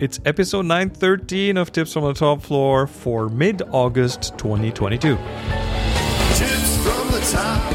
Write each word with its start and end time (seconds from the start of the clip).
It's 0.00 0.18
episode 0.24 0.64
913 0.64 1.58
of 1.58 1.72
Tips 1.72 1.92
from 1.92 2.04
the 2.04 2.14
Top 2.14 2.40
Floor 2.40 2.86
for 2.86 3.28
mid 3.28 3.60
August 3.70 4.32
2022. 4.38 4.98
Tips 4.98 6.76
from 6.78 7.10
the 7.10 7.20
top, 7.30 7.74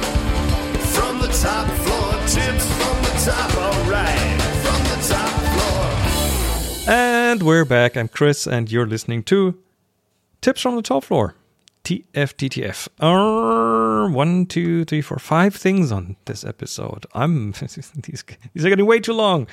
from 0.87 1.19
the 1.19 1.27
top 1.27 1.67
floor. 1.83 2.13
Tips 2.21 2.65
from 2.73 3.03
the 3.03 3.13
top, 3.23 3.55
alright, 3.55 4.41
from 4.41 4.83
the 4.89 5.07
top 5.07 5.29
floor. 6.81 6.91
And 6.95 7.43
we're 7.43 7.63
back. 7.63 7.95
I'm 7.95 8.07
Chris, 8.07 8.47
and 8.47 8.71
you're 8.71 8.87
listening 8.87 9.21
to 9.25 9.59
Tips 10.41 10.61
from 10.61 10.77
the 10.77 10.81
Top 10.81 11.03
Floor. 11.03 11.35
TFTTF. 11.83 12.87
Uh, 12.99 14.11
one, 14.11 14.47
two, 14.47 14.83
three, 14.85 15.01
four, 15.01 15.19
five 15.19 15.53
things 15.53 15.91
on 15.91 16.15
this 16.25 16.43
episode. 16.43 17.05
I'm 17.13 17.51
these 17.61 17.93
these 18.55 18.65
are 18.65 18.69
getting 18.69 18.87
way 18.87 18.99
too 18.99 19.13
long. 19.13 19.45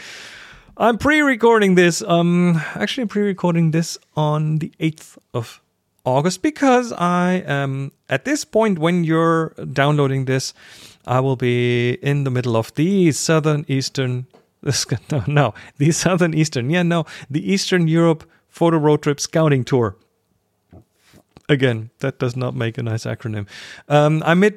I'm 0.76 0.96
pre-recording 0.96 1.74
this. 1.74 2.02
Um, 2.02 2.60
actually, 2.74 3.06
pre-recording 3.06 3.72
this 3.72 3.98
on 4.16 4.56
the 4.58 4.72
eighth 4.80 5.18
of 5.34 5.60
August 6.04 6.40
because 6.40 6.92
I 6.92 7.44
am 7.46 7.92
at 8.08 8.24
this 8.24 8.44
point 8.46 8.78
when 8.78 9.04
you're 9.04 9.50
downloading 9.72 10.24
this, 10.24 10.54
I 11.06 11.20
will 11.20 11.36
be 11.36 11.98
in 12.02 12.24
the 12.24 12.30
middle 12.30 12.56
of 12.56 12.74
the 12.74 13.12
southern 13.12 13.64
eastern. 13.68 14.26
No, 15.10 15.24
no, 15.26 15.54
the 15.78 15.90
southern 15.90 16.34
eastern. 16.34 16.70
Yeah, 16.70 16.84
no, 16.84 17.04
the 17.28 17.52
Eastern 17.52 17.88
Europe 17.88 18.22
photo 18.48 18.78
road 18.78 19.02
trip 19.02 19.18
scouting 19.18 19.64
tour. 19.64 19.96
Again, 21.48 21.90
that 21.98 22.18
does 22.18 22.36
not 22.36 22.54
make 22.54 22.78
a 22.78 22.82
nice 22.82 23.04
acronym. 23.04 23.46
Um, 23.88 24.22
I'm 24.24 24.42
in, 24.44 24.54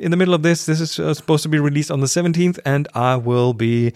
in 0.00 0.10
the 0.10 0.16
middle 0.16 0.34
of 0.34 0.42
this. 0.42 0.66
This 0.66 0.80
is 0.80 0.98
uh, 0.98 1.12
supposed 1.12 1.42
to 1.42 1.48
be 1.48 1.58
released 1.58 1.90
on 1.90 2.00
the 2.00 2.06
17th, 2.06 2.58
and 2.64 2.88
I 2.94 3.16
will 3.16 3.52
be, 3.52 3.92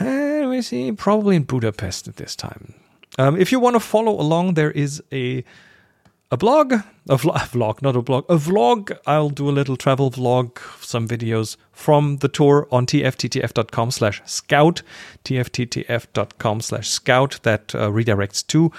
uh, 0.00 0.04
let 0.04 0.48
me 0.48 0.60
see, 0.60 0.92
probably 0.92 1.36
in 1.36 1.44
Budapest 1.44 2.08
at 2.08 2.16
this 2.16 2.34
time. 2.34 2.74
Um, 3.18 3.40
if 3.40 3.52
you 3.52 3.60
want 3.60 3.74
to 3.74 3.80
follow 3.80 4.20
along, 4.20 4.54
there 4.54 4.72
is 4.72 5.02
a 5.12 5.44
a 6.30 6.36
blog, 6.36 6.72
a, 6.72 7.16
vlog, 7.16 7.36
a 7.36 7.48
vlog, 7.56 7.82
not 7.82 7.94
a 7.94 8.02
blog, 8.02 8.24
a 8.28 8.36
vlog. 8.36 8.98
I'll 9.06 9.30
do 9.30 9.48
a 9.48 9.52
little 9.52 9.76
travel 9.76 10.10
vlog, 10.10 10.58
some 10.82 11.06
videos 11.06 11.56
from 11.70 12.16
the 12.18 12.28
tour 12.28 12.66
on 12.72 12.86
tfttf.com 12.86 13.90
slash 13.92 14.20
scout, 14.24 14.82
tfttf.com 15.24 16.60
slash 16.60 16.88
scout 16.88 17.38
that 17.44 17.74
uh, 17.74 17.88
redirects 17.88 18.44
to 18.48 18.72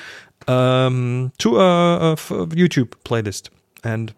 um, 0.48 1.32
to 1.40 1.58
a 1.60 2.16
YouTube 2.16 2.94
playlist, 3.04 3.50
and 3.84 4.14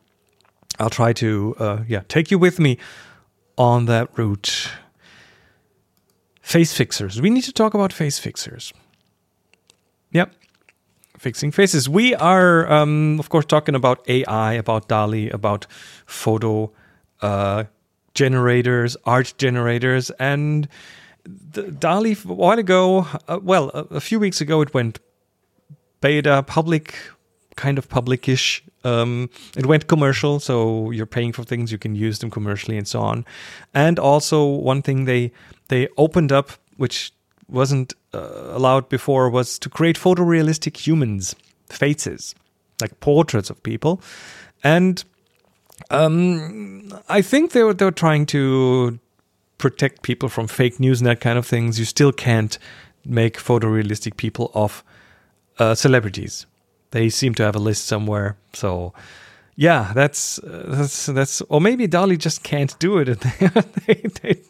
I'll 0.79 0.89
try 0.89 1.13
to 1.13 1.55
uh, 1.59 1.83
yeah 1.87 2.01
take 2.07 2.31
you 2.31 2.39
with 2.39 2.59
me 2.59 2.77
on 3.57 3.85
that 3.85 4.17
route. 4.17 4.71
Face 6.41 6.73
fixers. 6.73 7.21
We 7.21 7.29
need 7.29 7.43
to 7.43 7.51
talk 7.51 7.73
about 7.73 7.91
face 7.91 8.19
fixers. 8.19 8.73
Yep, 10.11 10.33
fixing 11.17 11.51
faces. 11.51 11.89
We 11.89 12.15
are, 12.15 12.71
um, 12.71 13.19
of 13.19 13.27
course, 13.29 13.45
talking 13.45 13.75
about 13.75 14.07
AI, 14.09 14.53
about 14.53 14.87
DALL-E, 14.87 15.29
about 15.31 15.67
photo 16.05 16.71
uh, 17.21 17.65
generators, 18.13 18.95
art 19.05 19.33
generators, 19.37 20.09
and 20.11 20.69
the 21.25 21.63
DALL-E 21.63 22.13
a 22.13 22.33
while 22.33 22.59
ago. 22.59 23.05
Uh, 23.27 23.39
well, 23.41 23.69
a, 23.73 23.95
a 23.95 23.99
few 23.99 24.19
weeks 24.19 24.39
ago, 24.39 24.61
it 24.61 24.73
went 24.73 24.99
beta, 26.01 26.43
public, 26.43 26.95
kind 27.55 27.77
of 27.77 27.89
publicish. 27.89 28.61
Um, 28.83 29.29
it 29.57 29.65
went 29.65 29.87
commercial, 29.87 30.39
so 30.39 30.91
you're 30.91 31.05
paying 31.05 31.33
for 31.33 31.43
things, 31.43 31.71
you 31.71 31.77
can 31.77 31.95
use 31.95 32.19
them 32.19 32.29
commercially 32.29 32.77
and 32.77 32.87
so 32.87 33.01
on. 33.01 33.25
And 33.73 33.99
also, 33.99 34.45
one 34.45 34.81
thing 34.81 35.05
they 35.05 35.31
they 35.67 35.89
opened 35.97 36.31
up, 36.31 36.51
which 36.77 37.11
wasn't 37.49 37.93
uh, 38.13 38.51
allowed 38.51 38.87
before, 38.89 39.29
was 39.29 39.59
to 39.59 39.69
create 39.69 39.97
photorealistic 39.97 40.77
humans, 40.77 41.35
faces, 41.69 42.35
like 42.81 42.99
portraits 42.99 43.49
of 43.49 43.61
people. 43.63 44.01
And 44.63 45.03
um, 45.89 46.93
I 47.09 47.21
think 47.21 47.51
they 47.51 47.63
were 47.63 47.73
they 47.73 47.85
were 47.85 47.91
trying 47.91 48.25
to 48.27 48.99
protect 49.57 50.03
people 50.03 50.29
from 50.29 50.47
fake 50.47 50.79
news 50.79 51.01
and 51.01 51.07
that 51.07 51.19
kind 51.19 51.37
of 51.37 51.45
things. 51.45 51.79
You 51.79 51.85
still 51.85 52.11
can't 52.11 52.57
make 53.05 53.37
photorealistic 53.37 54.17
people 54.17 54.51
of 54.53 54.83
uh, 55.59 55.75
celebrities. 55.75 56.45
They 56.91 57.09
seem 57.09 57.33
to 57.35 57.43
have 57.43 57.55
a 57.55 57.59
list 57.59 57.85
somewhere. 57.85 58.37
So, 58.53 58.93
yeah, 59.55 59.91
that's 59.93 60.39
uh, 60.39 60.65
that's 60.67 61.07
that's, 61.07 61.41
or 61.41 61.59
maybe 61.59 61.87
DALL-E 61.87 62.17
just 62.17 62.43
can't 62.43 62.77
do 62.79 62.97
it. 62.99 63.19
they, 63.87 63.95
they, 64.21 64.41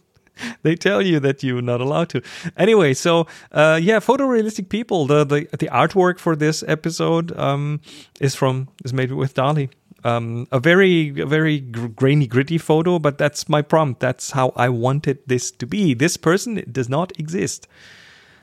they 0.62 0.75
tell 0.75 1.01
you 1.01 1.19
that 1.19 1.44
you're 1.44 1.62
not 1.62 1.81
allowed 1.81 2.09
to. 2.09 2.22
Anyway, 2.57 2.94
so 2.94 3.25
uh, 3.51 3.79
yeah, 3.81 4.00
photorealistic 4.00 4.69
people. 4.69 5.07
The 5.07 5.23
the 5.23 5.47
the 5.57 5.67
artwork 5.67 6.19
for 6.19 6.35
this 6.35 6.63
episode 6.67 7.38
um, 7.38 7.81
is 8.19 8.35
from 8.35 8.67
is 8.85 8.94
made 8.94 9.12
with 9.12 9.34
DALL-E. 9.34 9.69
Um, 10.03 10.47
a 10.51 10.59
very 10.59 11.19
a 11.19 11.25
very 11.25 11.59
grainy, 11.59 12.28
gritty 12.28 12.57
photo, 12.57 13.00
but 13.00 13.17
that's 13.17 13.50
my 13.50 13.62
prompt. 13.62 14.00
That's 14.00 14.31
how 14.31 14.53
I 14.56 14.69
wanted 14.69 15.19
this 15.25 15.51
to 15.51 15.66
be. 15.66 15.94
This 15.96 16.17
person 16.17 16.63
does 16.72 16.88
not 16.88 17.17
exist. 17.19 17.67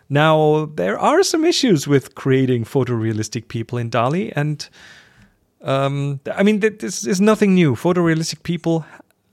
Now, 0.08 0.66
there 0.66 0.98
are 0.98 1.22
some 1.22 1.44
issues 1.44 1.88
with 1.88 2.14
creating 2.14 2.64
photorealistic 2.64 3.48
people 3.48 3.78
in 3.78 3.90
DALL-E, 3.90 4.32
and 4.36 4.68
um, 5.62 6.20
I 6.32 6.42
mean, 6.42 6.60
this 6.60 7.06
is 7.06 7.20
nothing 7.20 7.54
new. 7.54 7.74
Photorealistic 7.74 8.42
people 8.42 8.84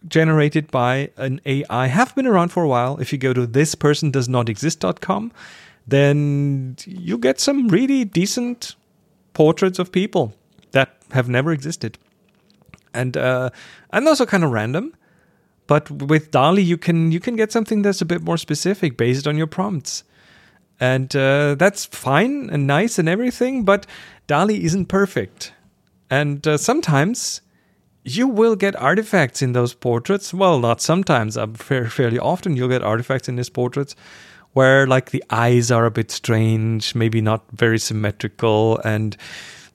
generated 0.07 0.71
by 0.71 1.11
an 1.17 1.41
AI 1.45 1.87
have 1.87 2.15
been 2.15 2.25
around 2.25 2.49
for 2.49 2.63
a 2.63 2.67
while. 2.67 2.97
If 2.99 3.11
you 3.11 3.17
go 3.19 3.33
to 3.33 3.45
thispersondoesnotexist.com, 3.45 5.31
then 5.87 6.77
you 6.85 7.17
get 7.17 7.39
some 7.39 7.67
really 7.67 8.05
decent 8.05 8.75
portraits 9.33 9.77
of 9.77 9.91
people 9.91 10.33
that 10.71 10.97
have 11.11 11.27
never 11.27 11.51
existed. 11.51 11.97
And 12.93 13.15
uh, 13.17 13.49
and 13.91 14.07
those 14.07 14.21
are 14.21 14.25
kind 14.25 14.43
of 14.43 14.51
random. 14.51 14.93
But 15.67 15.89
with 15.91 16.31
DALL-E, 16.31 16.61
you 16.61 16.77
can 16.77 17.11
you 17.11 17.19
can 17.19 17.35
get 17.35 17.51
something 17.51 17.81
that's 17.81 18.01
a 18.01 18.05
bit 18.05 18.21
more 18.21 18.37
specific 18.37 18.97
based 18.97 19.27
on 19.27 19.37
your 19.37 19.47
prompts 19.47 20.03
and 20.81 21.15
uh, 21.15 21.55
that's 21.55 21.85
fine 21.85 22.49
and 22.51 22.65
nice 22.65 22.97
and 22.99 23.07
everything 23.07 23.63
but 23.63 23.85
DALL-E 24.27 24.63
isn't 24.65 24.87
perfect. 24.87 25.53
And 26.09 26.45
uh, 26.45 26.57
sometimes 26.57 27.41
you 28.03 28.27
will 28.27 28.55
get 28.55 28.75
artifacts 28.75 29.41
in 29.41 29.53
those 29.53 29.75
portraits. 29.75 30.33
Well 30.33 30.59
not 30.59 30.81
sometimes 30.81 31.37
uh, 31.37 31.47
fairly 31.47 32.19
often 32.19 32.57
you'll 32.57 32.67
get 32.67 32.81
artifacts 32.81 33.29
in 33.29 33.35
these 33.35 33.49
portraits 33.49 33.95
where 34.53 34.87
like 34.87 35.11
the 35.11 35.23
eyes 35.29 35.71
are 35.71 35.85
a 35.85 35.91
bit 35.91 36.11
strange 36.11 36.95
maybe 36.95 37.21
not 37.21 37.45
very 37.51 37.79
symmetrical 37.79 38.79
and 38.79 39.15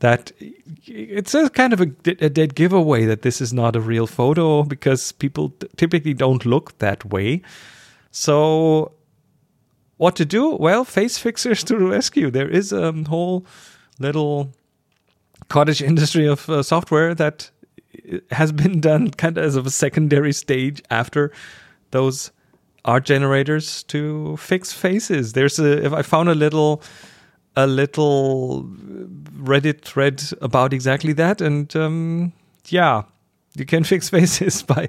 that 0.01 0.33
it's 0.87 1.35
a 1.35 1.49
kind 1.51 1.73
of 1.73 1.81
a, 1.81 1.91
a 2.21 2.29
dead 2.29 2.55
giveaway 2.57 3.07
that 3.07 3.23
this 3.23 3.41
is 3.41 3.53
not 3.53 3.77
a 3.77 3.81
real 3.81 4.07
photo 4.09 4.65
because 4.65 5.13
people 5.13 5.55
typically 5.77 6.13
don't 6.13 6.45
look 6.45 6.77
that 6.79 7.05
way. 7.07 7.43
So 8.11 8.93
what 9.97 10.17
to 10.17 10.25
do? 10.25 10.51
Well, 10.51 10.85
face 10.85 11.19
fixers 11.19 11.65
to 11.65 11.79
the 11.79 11.85
rescue. 11.97 12.31
There 12.31 12.49
is 12.49 12.73
a 12.73 12.93
whole 13.09 13.47
little 13.99 14.53
cottage 15.49 15.83
industry 15.83 16.27
of 16.27 16.49
uh, 16.49 16.63
software 16.63 17.15
that 17.15 17.51
has 18.31 18.53
been 18.53 18.81
done 18.91 19.11
kind 19.11 19.39
of 19.39 19.45
as 19.45 19.57
of 19.57 19.67
a 19.67 19.71
secondary 19.71 20.33
stage 20.33 20.83
after 20.91 21.33
those 21.91 22.31
art 22.85 23.05
generators 23.05 23.83
to 23.85 24.37
fix 24.37 24.73
faces. 24.73 25.33
There's 25.33 25.59
a 25.59 25.85
if 25.85 25.93
I 25.93 26.03
found 26.03 26.29
a 26.29 26.35
little 26.35 26.83
a 27.57 27.67
little 27.67 28.65
Reddit 28.65 29.83
thread 29.83 30.23
about 30.43 30.73
exactly 30.73 31.13
that, 31.15 31.41
and 31.41 31.75
um, 31.75 32.33
yeah, 32.67 33.03
you 33.55 33.65
can 33.65 33.85
fix 33.85 34.09
faces 34.17 34.63
by 34.63 34.89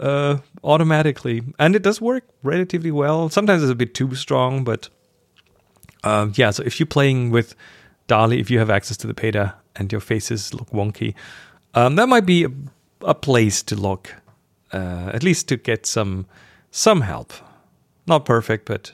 uh, 0.00 0.38
automatically, 0.64 1.42
and 1.58 1.74
it 1.74 1.82
does 1.82 2.00
work 2.00 2.24
relatively 2.42 2.90
well. 2.90 3.28
Sometimes 3.28 3.62
it's 3.62 3.72
a 3.72 3.74
bit 3.74 3.94
too 3.94 4.14
strong, 4.14 4.64
but 4.64 4.88
um, 6.04 6.32
yeah. 6.36 6.50
So 6.50 6.62
if 6.64 6.80
you're 6.80 6.86
playing 6.86 7.30
with 7.30 7.54
DALL-E, 8.08 8.40
if 8.40 8.50
you 8.50 8.58
have 8.58 8.70
access 8.70 8.96
to 8.98 9.06
the 9.06 9.14
beta 9.14 9.54
and 9.76 9.90
your 9.92 10.00
faces 10.00 10.52
look 10.54 10.70
wonky, 10.70 11.14
um, 11.74 11.96
that 11.96 12.08
might 12.08 12.26
be 12.26 12.44
a, 12.44 12.50
a 13.02 13.14
place 13.14 13.62
to 13.64 13.76
look, 13.76 14.14
uh, 14.72 15.10
at 15.12 15.22
least 15.22 15.48
to 15.48 15.56
get 15.56 15.86
some 15.86 16.26
some 16.70 17.02
help. 17.02 17.32
Not 18.06 18.24
perfect, 18.24 18.66
but 18.66 18.92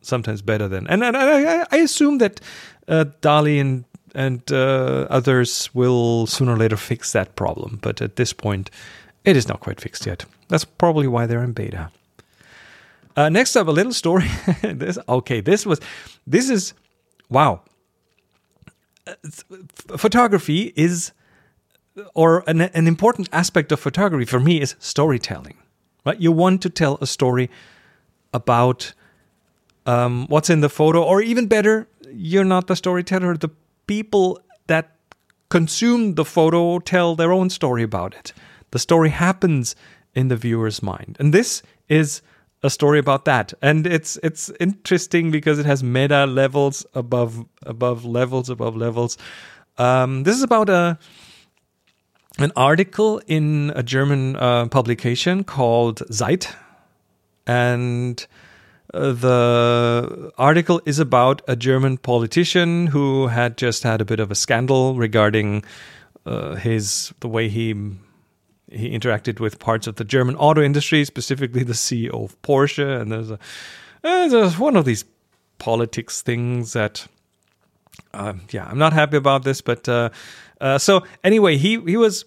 sometimes 0.00 0.42
better 0.42 0.68
than. 0.68 0.86
And, 0.86 1.04
and 1.04 1.16
I, 1.16 1.66
I, 1.70 1.76
assume 1.78 2.18
that 2.18 2.40
uh, 2.88 3.04
DALL-E 3.20 3.58
and 3.58 3.84
and 4.14 4.50
uh, 4.50 5.06
others 5.10 5.72
will 5.74 6.26
sooner 6.26 6.54
or 6.54 6.56
later 6.56 6.76
fix 6.76 7.12
that 7.12 7.36
problem. 7.36 7.78
But 7.82 8.00
at 8.00 8.16
this 8.16 8.32
point, 8.32 8.70
it 9.24 9.36
is 9.36 9.48
not 9.48 9.60
quite 9.60 9.80
fixed 9.80 10.06
yet. 10.06 10.24
That's 10.48 10.64
probably 10.64 11.06
why 11.06 11.26
they're 11.26 11.42
in 11.42 11.52
beta. 11.52 11.90
Uh, 13.16 13.28
next 13.28 13.56
up, 13.56 13.66
a 13.66 13.70
little 13.70 13.92
story. 13.92 14.28
this 14.62 14.98
okay. 15.08 15.40
This 15.40 15.66
was 15.66 15.80
this 16.26 16.48
is 16.48 16.74
wow. 17.28 17.62
Uh, 19.06 19.14
photography 19.96 20.72
is, 20.76 21.12
or 22.14 22.44
an, 22.46 22.60
an 22.60 22.86
important 22.86 23.28
aspect 23.32 23.72
of 23.72 23.80
photography 23.80 24.24
for 24.24 24.40
me 24.40 24.60
is 24.60 24.74
storytelling. 24.78 25.56
Right, 26.04 26.18
you 26.18 26.32
want 26.32 26.62
to 26.62 26.70
tell 26.70 26.96
a 27.00 27.06
story 27.06 27.50
about 28.32 28.94
um, 29.86 30.26
what's 30.28 30.48
in 30.48 30.60
the 30.60 30.70
photo, 30.70 31.02
or 31.02 31.20
even 31.20 31.46
better, 31.46 31.88
you're 32.12 32.44
not 32.44 32.68
the 32.68 32.76
storyteller. 32.76 33.36
The 33.36 33.50
people 33.86 34.40
that 34.66 34.92
consume 35.50 36.14
the 36.14 36.24
photo 36.24 36.78
tell 36.78 37.16
their 37.16 37.32
own 37.32 37.50
story 37.50 37.82
about 37.82 38.14
it. 38.14 38.32
The 38.70 38.78
story 38.78 39.10
happens 39.10 39.74
in 40.14 40.28
the 40.28 40.36
viewer's 40.36 40.82
mind. 40.82 41.16
And 41.20 41.32
this 41.32 41.62
is 41.88 42.22
a 42.62 42.70
story 42.70 42.98
about 42.98 43.24
that. 43.24 43.54
And 43.62 43.86
it's 43.86 44.18
it's 44.22 44.50
interesting 44.60 45.30
because 45.30 45.58
it 45.58 45.66
has 45.66 45.82
meta 45.82 46.26
levels 46.26 46.84
above 46.94 47.44
above 47.62 48.04
levels 48.04 48.50
above 48.50 48.76
levels. 48.76 49.16
Um, 49.78 50.24
this 50.24 50.36
is 50.36 50.42
about 50.42 50.68
a 50.68 50.98
an 52.38 52.52
article 52.56 53.20
in 53.26 53.72
a 53.74 53.82
German 53.82 54.36
uh, 54.36 54.66
publication 54.66 55.44
called 55.44 56.02
Zeit, 56.12 56.54
and 57.46 58.26
uh, 58.92 59.12
the 59.12 60.32
article 60.38 60.80
is 60.84 60.98
about 60.98 61.42
a 61.48 61.56
German 61.56 61.96
politician 61.98 62.88
who 62.88 63.28
had 63.28 63.56
just 63.56 63.82
had 63.82 64.00
a 64.00 64.04
bit 64.04 64.20
of 64.20 64.30
a 64.30 64.34
scandal 64.34 64.94
regarding 64.94 65.64
uh, 66.26 66.54
his 66.56 67.12
the 67.20 67.28
way 67.28 67.48
he 67.48 67.74
he 68.70 68.90
interacted 68.90 69.40
with 69.40 69.58
parts 69.58 69.86
of 69.86 69.96
the 69.96 70.04
German 70.04 70.36
auto 70.36 70.62
industry, 70.62 71.04
specifically 71.04 71.62
the 71.62 71.72
CEO 71.72 72.24
of 72.24 72.40
Porsche. 72.42 73.00
And 73.00 73.12
there's 73.12 73.30
a 73.30 73.38
uh, 74.02 74.28
there's 74.28 74.58
one 74.58 74.76
of 74.76 74.84
these 74.84 75.04
politics 75.58 76.22
things 76.22 76.72
that, 76.72 77.06
uh, 78.14 78.34
yeah, 78.50 78.64
I'm 78.64 78.78
not 78.78 78.92
happy 78.92 79.16
about 79.16 79.44
this. 79.44 79.60
But 79.60 79.88
uh, 79.88 80.10
uh 80.60 80.78
so 80.78 81.04
anyway, 81.22 81.56
he 81.56 81.80
he 81.80 81.96
was, 81.96 82.24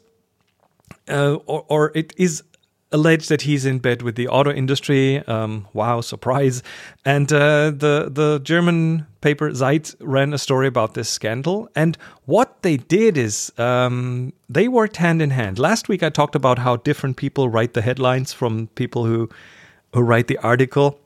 uh, 1.09 1.35
or, 1.45 1.65
or 1.67 1.91
it 1.95 2.13
is 2.17 2.43
alleged 2.93 3.27
that 3.29 3.41
he's 3.41 3.65
in 3.65 3.79
bed 3.79 4.01
with 4.01 4.15
the 4.15 4.27
auto 4.27 4.51
industry. 4.51 5.17
Um, 5.27 5.67
wow, 5.73 5.99
surprise! 6.13 6.63
And 7.03 7.31
uh, 7.33 7.71
the 7.71 8.09
the 8.11 8.39
German 8.43 9.07
paper 9.23 9.51
Zeit 9.51 9.95
ran 9.99 10.33
a 10.33 10.37
story 10.37 10.67
about 10.67 10.93
this 10.93 11.09
scandal. 11.09 11.69
And 11.75 11.97
what 12.25 12.61
they 12.61 12.77
did 12.77 13.17
is 13.17 13.51
um, 13.57 14.33
they 14.49 14.67
worked 14.67 14.97
hand 14.97 15.21
in 15.21 15.31
hand. 15.31 15.57
Last 15.57 15.87
week 15.87 16.03
I 16.03 16.09
talked 16.09 16.35
about 16.35 16.59
how 16.59 16.75
different 16.75 17.15
people 17.17 17.49
write 17.49 17.73
the 17.73 17.81
headlines 17.81 18.33
from 18.33 18.67
people 18.75 19.05
who 19.05 19.29
who 19.93 20.01
write 20.01 20.27
the 20.27 20.37
article. 20.37 20.99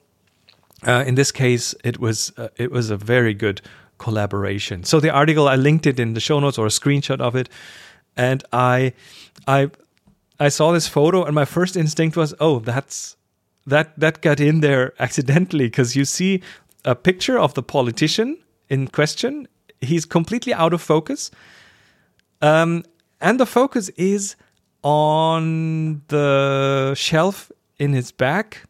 Uh, 0.86 1.04
in 1.08 1.16
this 1.16 1.32
case, 1.32 1.76
it 1.84 2.00
was 2.00 2.34
uh, 2.38 2.50
it 2.58 2.72
was 2.72 2.90
a 2.90 2.98
very 2.98 3.34
good 3.34 3.62
collaboration. 3.98 4.84
So 4.84 5.00
the 5.00 5.10
article 5.10 5.48
I 5.48 5.56
linked 5.56 5.88
it 5.88 6.00
in 6.00 6.14
the 6.14 6.20
show 6.20 6.40
notes 6.40 6.58
or 6.58 6.66
a 6.66 6.70
screenshot 6.70 7.20
of 7.20 7.36
it, 7.36 7.50
and 8.16 8.44
I 8.52 8.94
I 9.48 9.70
I 10.40 10.50
saw 10.50 10.72
this 10.72 10.88
photo 10.88 11.24
and 11.24 11.34
my 11.34 11.46
first 11.46 11.76
instinct 11.76 12.16
was, 12.16 12.34
oh, 12.40 12.60
that's 12.60 13.18
that 13.66 14.00
that 14.00 14.22
got 14.22 14.40
in 14.40 14.62
there 14.62 14.94
accidentally 15.00 15.66
because 15.66 15.96
you 15.96 16.06
see 16.06 16.42
a 16.86 16.96
picture 16.96 17.38
of 17.38 17.54
the 17.54 17.64
politician 17.64 18.38
in 18.70 18.88
question. 18.88 19.48
He's 19.82 20.06
completely 20.06 20.54
out 20.54 20.74
of 20.74 20.82
focus, 20.82 21.30
um, 22.42 22.84
and 23.22 23.40
the 23.40 23.46
focus 23.46 23.90
is 23.90 24.36
on 24.84 26.02
the 26.08 26.96
shelf 26.96 27.52
in 27.78 27.94
his 27.94 28.12
back 28.12 28.64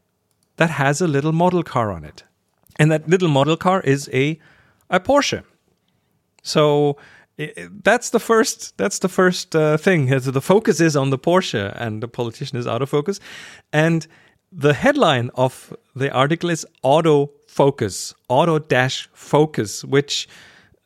that 0.57 0.69
has 0.71 0.99
a 0.99 1.07
little 1.07 1.31
model 1.31 1.63
car 1.63 1.91
on 1.91 2.03
it, 2.03 2.23
and 2.79 2.91
that 2.91 3.07
little 3.07 3.29
model 3.29 3.55
car 3.55 3.81
is 3.81 4.09
a 4.11 4.39
a 4.89 4.99
Porsche. 4.99 5.43
So 6.43 6.97
that's 7.83 8.09
the 8.09 8.19
first 8.19 8.77
that's 8.77 8.99
the 8.99 9.09
first 9.09 9.55
uh, 9.55 9.77
thing. 9.77 10.07
The 10.07 10.41
focus 10.41 10.81
is 10.81 10.95
on 10.95 11.11
the 11.11 11.19
porsche 11.19 11.75
and 11.79 12.01
the 12.01 12.07
politician 12.07 12.57
is 12.57 12.65
out 12.65 12.81
of 12.81 12.89
focus. 12.89 13.19
And 13.71 14.07
the 14.51 14.73
headline 14.73 15.29
of 15.35 15.75
the 15.95 16.11
article 16.11 16.49
is 16.49 16.65
auto 16.81 17.31
focus 17.47 18.13
auto 18.29 18.59
dash 18.59 19.09
focus 19.13 19.83
which 19.83 20.27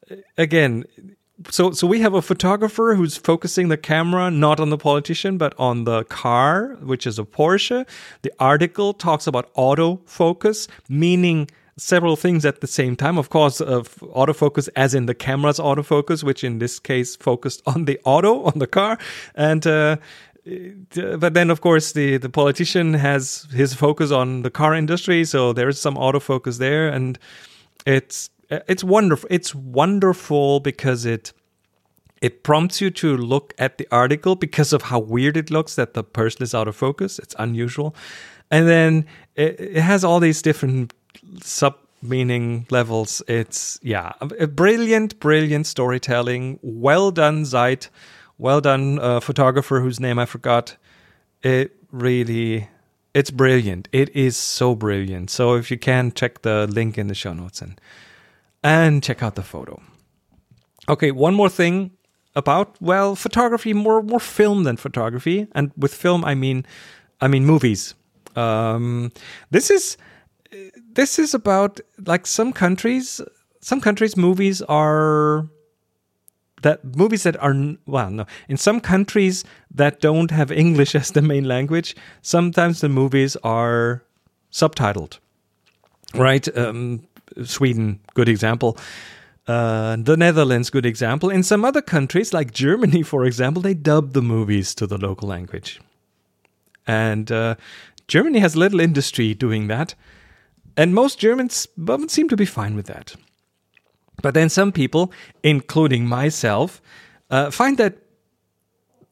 uh, 0.09 0.15
again 0.37 0.85
so 1.49 1.71
so 1.71 1.85
we 1.85 1.99
have 1.99 2.13
a 2.13 2.21
photographer 2.21 2.95
who's 2.95 3.17
focusing 3.17 3.67
the 3.67 3.77
camera 3.77 4.29
not 4.31 4.59
on 4.59 4.69
the 4.69 4.77
politician 4.77 5.37
but 5.37 5.53
on 5.57 5.85
the 5.85 6.03
car 6.05 6.77
which 6.81 7.07
is 7.07 7.17
a 7.17 7.23
porsche. 7.23 7.87
The 8.23 8.31
article 8.39 8.93
talks 8.93 9.27
about 9.27 9.49
auto 9.55 10.01
focus 10.05 10.67
meaning 10.89 11.49
several 11.77 12.15
things 12.15 12.45
at 12.45 12.61
the 12.61 12.67
same 12.67 12.95
time. 12.95 13.17
Of 13.17 13.29
course, 13.29 13.61
uh, 13.61 13.81
autofocus, 14.01 14.69
as 14.75 14.93
in 14.93 15.05
the 15.05 15.15
camera's 15.15 15.59
autofocus, 15.59 16.23
which 16.23 16.43
in 16.43 16.59
this 16.59 16.79
case 16.79 17.15
focused 17.15 17.61
on 17.67 17.85
the 17.85 17.99
auto 18.03 18.43
on 18.43 18.59
the 18.59 18.67
car, 18.67 18.97
and. 19.35 19.65
Uh, 19.65 19.97
but 21.19 21.35
then, 21.35 21.51
of 21.51 21.61
course, 21.61 21.91
the, 21.91 22.17
the 22.17 22.27
politician 22.27 22.95
has 22.95 23.47
his 23.51 23.75
focus 23.75 24.09
on 24.09 24.41
the 24.41 24.49
car 24.49 24.73
industry, 24.73 25.23
so 25.23 25.53
there's 25.53 25.79
some 25.79 25.93
autofocus 25.93 26.57
there, 26.57 26.89
and 26.89 27.19
it's 27.85 28.31
it's 28.49 28.83
wonderful. 28.83 29.27
It's 29.31 29.55
wonderful 29.55 30.59
because 30.59 31.05
it 31.05 31.33
it 32.21 32.43
prompts 32.43 32.81
you 32.81 32.91
to 32.91 33.17
look 33.17 33.53
at 33.57 33.77
the 33.77 33.87
article 33.91 34.35
because 34.35 34.73
of 34.73 34.83
how 34.83 34.99
weird 34.99 35.37
it 35.37 35.49
looks 35.49 35.75
that 35.75 35.93
the 35.93 36.03
person 36.03 36.43
is 36.43 36.53
out 36.53 36.67
of 36.67 36.75
focus. 36.75 37.17
It's 37.19 37.35
unusual, 37.39 37.95
and 38.49 38.67
then 38.67 39.05
it, 39.35 39.59
it 39.59 39.81
has 39.81 40.03
all 40.03 40.19
these 40.19 40.41
different 40.41 40.93
sub 41.41 41.77
meaning 42.01 42.65
levels. 42.69 43.21
It's 43.27 43.79
yeah, 43.81 44.13
a 44.21 44.47
brilliant, 44.47 45.19
brilliant 45.19 45.67
storytelling. 45.67 46.59
Well 46.61 47.11
done, 47.11 47.45
Zeit. 47.45 47.89
Well 48.37 48.61
done, 48.61 48.99
uh, 48.99 49.19
photographer 49.19 49.81
whose 49.81 49.99
name 49.99 50.17
I 50.17 50.25
forgot. 50.25 50.75
It 51.43 51.75
really, 51.91 52.67
it's 53.13 53.29
brilliant. 53.29 53.87
It 53.91 54.09
is 54.15 54.35
so 54.35 54.73
brilliant. 54.75 55.29
So 55.29 55.53
if 55.55 55.69
you 55.69 55.77
can, 55.77 56.11
check 56.11 56.41
the 56.41 56.67
link 56.67 56.97
in 56.97 57.07
the 57.07 57.15
show 57.15 57.33
notes 57.33 57.61
and 57.61 57.79
and 58.63 59.03
check 59.03 59.23
out 59.23 59.35
the 59.35 59.43
photo. 59.43 59.81
Okay, 60.89 61.11
one 61.11 61.33
more 61.35 61.49
thing 61.49 61.91
about 62.35 62.75
well, 62.81 63.15
photography 63.15 63.73
more 63.73 64.01
more 64.01 64.19
film 64.19 64.63
than 64.63 64.77
photography, 64.77 65.47
and 65.53 65.71
with 65.77 65.93
film 65.93 66.25
I 66.25 66.35
mean 66.35 66.65
I 67.19 67.27
mean 67.27 67.45
movies. 67.45 67.93
Um, 68.35 69.11
this 69.51 69.69
is 69.69 69.97
this 70.95 71.19
is 71.19 71.33
about 71.33 71.79
like 72.05 72.27
some 72.27 72.53
countries 72.53 73.21
some 73.61 73.79
countries 73.79 74.17
movies 74.17 74.61
are 74.63 75.47
that 76.63 76.83
movies 76.95 77.23
that 77.23 77.41
are 77.41 77.55
well 77.85 78.09
no. 78.09 78.25
In 78.47 78.57
some 78.57 78.79
countries 78.79 79.43
that 79.73 80.01
don't 80.01 80.31
have 80.31 80.51
english 80.51 80.95
as 81.01 81.11
the 81.11 81.21
main 81.21 81.45
language 81.45 81.95
sometimes 82.21 82.81
the 82.81 82.89
movies 82.89 83.35
are 83.43 84.03
subtitled. 84.51 85.19
Right? 86.13 86.45
Um, 86.57 87.07
sweden 87.43 87.99
good 88.13 88.27
example. 88.27 88.77
Uh, 89.47 89.97
the 89.97 90.15
netherlands 90.15 90.69
good 90.69 90.85
example. 90.85 91.29
In 91.29 91.43
some 91.43 91.65
other 91.65 91.81
countries 91.81 92.33
like 92.33 92.51
germany 92.51 93.03
for 93.13 93.25
example 93.25 93.61
they 93.61 93.73
dub 93.73 94.13
the 94.13 94.21
movies 94.21 94.75
to 94.75 94.87
the 94.87 94.97
local 94.97 95.27
language. 95.27 95.79
And 96.87 97.31
uh, 97.31 97.55
germany 98.07 98.39
has 98.39 98.55
little 98.55 98.79
industry 98.79 99.33
doing 99.33 99.67
that 99.67 99.95
and 100.77 100.93
most 100.93 101.19
Germans 101.19 101.67
seem 102.07 102.29
to 102.29 102.37
be 102.37 102.45
fine 102.45 102.75
with 102.75 102.87
that. 102.87 103.15
But 104.21 104.33
then 104.33 104.49
some 104.49 104.71
people, 104.71 105.11
including 105.43 106.05
myself, 106.05 106.81
uh, 107.29 107.49
find 107.49 107.77
that 107.77 107.97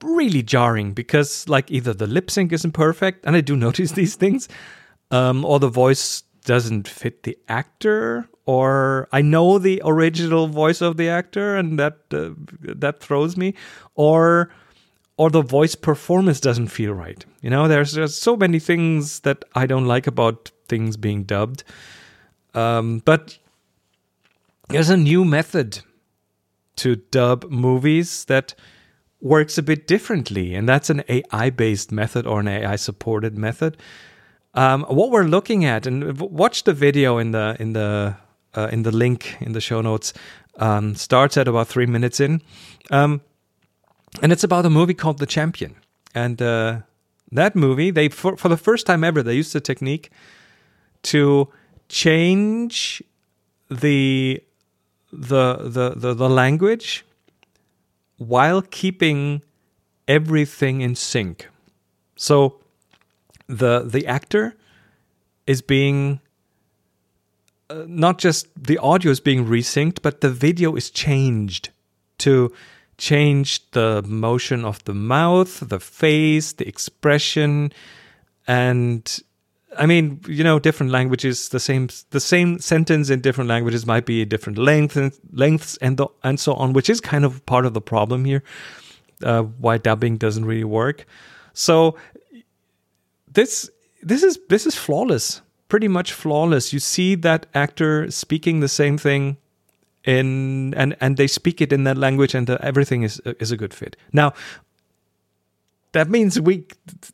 really 0.04 0.44
jarring 0.44 0.94
because, 0.94 1.48
like, 1.50 1.72
either 1.72 1.94
the 1.94 2.08
lip 2.08 2.30
sync 2.30 2.54
isn't 2.54 2.72
perfect, 2.72 3.26
and 3.26 3.36
I 3.36 3.42
do 3.42 3.56
notice 3.68 3.92
these 3.92 4.16
things, 4.16 4.48
um, 5.12 5.44
or 5.44 5.60
the 5.60 5.70
voice 5.70 6.24
doesn't 6.46 6.88
fit 6.88 7.24
the 7.24 7.38
actor, 7.48 8.30
or 8.46 9.08
I 9.12 9.22
know 9.22 9.60
the 9.60 9.82
original 9.86 10.48
voice 10.48 10.82
of 10.82 10.98
the 10.98 11.10
actor, 11.10 11.56
and 11.56 11.78
that 11.80 11.98
uh, 12.12 12.32
that 12.62 13.00
throws 13.00 13.38
me, 13.38 13.54
or 13.96 14.50
or 15.18 15.30
the 15.30 15.42
voice 15.42 15.76
performance 15.76 16.40
doesn't 16.40 16.68
feel 16.68 16.94
right. 16.94 17.26
You 17.42 17.50
know, 17.50 17.68
there's, 17.68 17.92
there's 17.92 18.16
so 18.16 18.38
many 18.38 18.58
things 18.58 19.20
that 19.20 19.44
I 19.54 19.66
don't 19.66 19.86
like 19.86 20.08
about 20.08 20.50
things 20.70 20.98
being 20.98 21.24
dubbed. 21.24 21.64
Um, 22.54 23.00
but 23.06 23.38
there's 24.70 24.90
a 24.90 24.98
new 24.98 25.26
method 25.26 25.80
to 26.78 26.96
dub 26.96 27.46
movies 27.50 28.26
that 28.26 28.56
works 29.22 29.58
a 29.58 29.64
bit 29.64 29.88
differently, 29.88 30.56
and 30.56 30.68
that's 30.68 30.90
an 30.90 31.04
AI 31.10 31.50
based 31.50 31.92
method 31.92 32.26
or 32.26 32.40
an 32.40 32.48
AI 32.48 32.76
supported 32.78 33.38
method. 33.38 33.78
Um, 34.54 34.84
what 34.84 35.12
we're 35.12 35.26
looking 35.26 35.66
at, 35.66 35.86
and 35.86 36.20
watch 36.20 36.64
the 36.64 36.74
video 36.74 37.18
in 37.18 37.32
the 37.32 37.56
in 37.60 37.74
the 37.74 38.16
uh, 38.56 38.70
in 38.72 38.84
the 38.84 38.92
link 38.92 39.38
in 39.42 39.52
the 39.52 39.62
show 39.62 39.82
notes. 39.82 40.14
Um, 40.58 40.96
starts 40.96 41.38
at 41.38 41.48
about 41.48 41.70
three 41.70 41.86
minutes 41.86 42.20
in. 42.20 42.42
Um, 42.92 43.22
and 44.22 44.32
it's 44.32 44.44
about 44.44 44.66
a 44.66 44.70
movie 44.70 44.94
called 44.94 45.20
The 45.20 45.26
Champion. 45.26 45.76
And 46.14 46.42
uh, 46.42 46.80
that 47.32 47.56
movie, 47.56 47.92
they 47.92 48.10
for, 48.10 48.36
for 48.36 48.50
the 48.50 48.58
first 48.58 48.86
time 48.86 49.04
ever, 49.04 49.24
they 49.24 49.36
used 49.36 49.54
the 49.54 49.62
technique 49.62 50.10
to 51.04 51.48
change 51.88 53.04
the 53.70 54.42
the 55.12 55.58
the 55.64 55.94
the, 55.96 56.14
the 56.14 56.30
language 56.30 57.06
while 58.18 58.62
keeping 58.62 59.42
everything 60.08 60.82
in 60.82 60.96
sync. 60.96 61.48
So 62.16 62.60
the 63.48 63.84
the 63.86 64.06
actor 64.06 64.56
is 65.48 65.62
being 65.62 66.20
uh, 67.70 67.86
not 67.88 68.18
just 68.18 68.48
the 68.56 68.78
audio 68.78 69.12
is 69.12 69.20
being 69.20 69.46
resynced, 69.46 70.02
but 70.02 70.22
the 70.22 70.30
video 70.30 70.76
is 70.76 70.90
changed 70.90 71.70
to 72.20 72.52
change 72.98 73.72
the 73.72 74.04
motion 74.06 74.66
of 74.66 74.84
the 74.84 74.94
mouth, 74.94 75.62
the 75.70 75.80
face, 75.80 76.54
the 76.54 76.68
expression, 76.68 77.72
and 78.46 79.20
I 79.78 79.86
mean, 79.86 80.20
you 80.28 80.44
know, 80.44 80.60
different 80.60 80.92
languages, 80.92 81.50
the 81.50 81.60
same 81.60 81.90
the 82.10 82.20
same 82.20 82.60
sentence 82.60 83.10
in 83.10 83.22
different 83.22 83.50
languages 83.50 83.86
might 83.86 84.06
be 84.06 84.26
different 84.26 84.58
length 84.58 84.98
lengths 85.32 85.78
and 85.78 85.98
the, 85.98 86.08
and 86.24 86.40
so 86.40 86.54
on, 86.54 86.74
which 86.74 86.90
is 86.90 87.00
kind 87.00 87.24
of 87.24 87.46
part 87.46 87.66
of 87.66 87.74
the 87.74 87.82
problem 87.82 88.26
here. 88.26 88.44
Uh, 89.24 89.44
why 89.44 89.78
dubbing 89.78 90.18
doesn't 90.18 90.46
really 90.46 90.64
work. 90.64 91.06
So 91.54 91.98
this 93.32 93.70
this 94.02 94.24
is 94.24 94.40
this 94.50 94.66
is 94.66 94.76
flawless, 94.76 95.42
pretty 95.68 95.88
much 95.88 96.14
flawless. 96.14 96.74
You 96.74 96.80
see 96.80 97.16
that 97.16 97.46
actor 97.54 98.10
speaking 98.10 98.62
the 98.62 98.70
same 98.70 98.98
thing 98.98 99.38
in 100.04 100.74
and 100.76 100.96
and 101.00 101.18
they 101.18 101.28
speak 101.28 101.62
it 101.62 101.72
in 101.72 101.84
that 101.84 101.98
language, 101.98 102.34
and 102.34 102.48
the, 102.48 102.64
everything 102.66 103.04
is 103.04 103.20
is 103.40 103.52
a 103.52 103.58
good 103.58 103.74
fit. 103.74 103.96
Now 104.14 104.34
that 105.92 106.10
means 106.10 106.40
we 106.40 106.66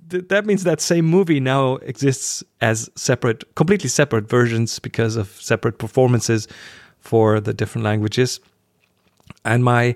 that 0.08 0.46
means 0.46 0.63
that 0.63 0.82
same 0.82 1.05
movie 1.05 1.39
now 1.39 1.75
exists 1.77 2.44
as 2.62 2.89
separate 2.96 3.55
completely 3.55 3.89
separate 3.89 4.27
versions 4.29 4.79
because 4.79 5.15
of 5.15 5.29
separate 5.41 5.77
performances 5.77 6.48
for 7.00 7.39
the 7.39 7.53
different 7.53 7.86
languages. 7.86 8.39
And 9.46 9.63
my 9.63 9.96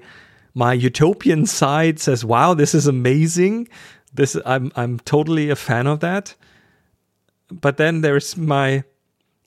my 0.53 0.74
utopian 0.74 1.45
side 1.45 2.00
says 2.00 2.24
wow 2.24 2.53
this 2.53 2.74
is 2.74 2.88
amazing. 2.88 3.67
This 4.13 4.38
i'm 4.45 4.71
i'm 4.75 5.00
totally 5.00 5.50
a 5.50 5.55
fan 5.55 5.86
of 5.88 6.00
that. 6.00 6.36
But 7.51 7.77
then 7.77 8.01
there's 8.01 8.38
my 8.38 8.83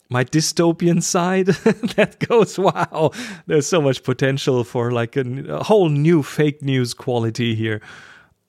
my 0.09 0.23
dystopian 0.23 1.01
side 1.01 1.47
that 1.95 2.19
goes 2.27 2.59
wow 2.59 3.11
there's 3.47 3.65
so 3.65 3.81
much 3.81 4.03
potential 4.03 4.63
for 4.63 4.91
like 4.91 5.15
a, 5.15 5.23
a 5.49 5.63
whole 5.63 5.89
new 5.89 6.21
fake 6.21 6.61
news 6.61 6.93
quality 6.93 7.55
here 7.55 7.81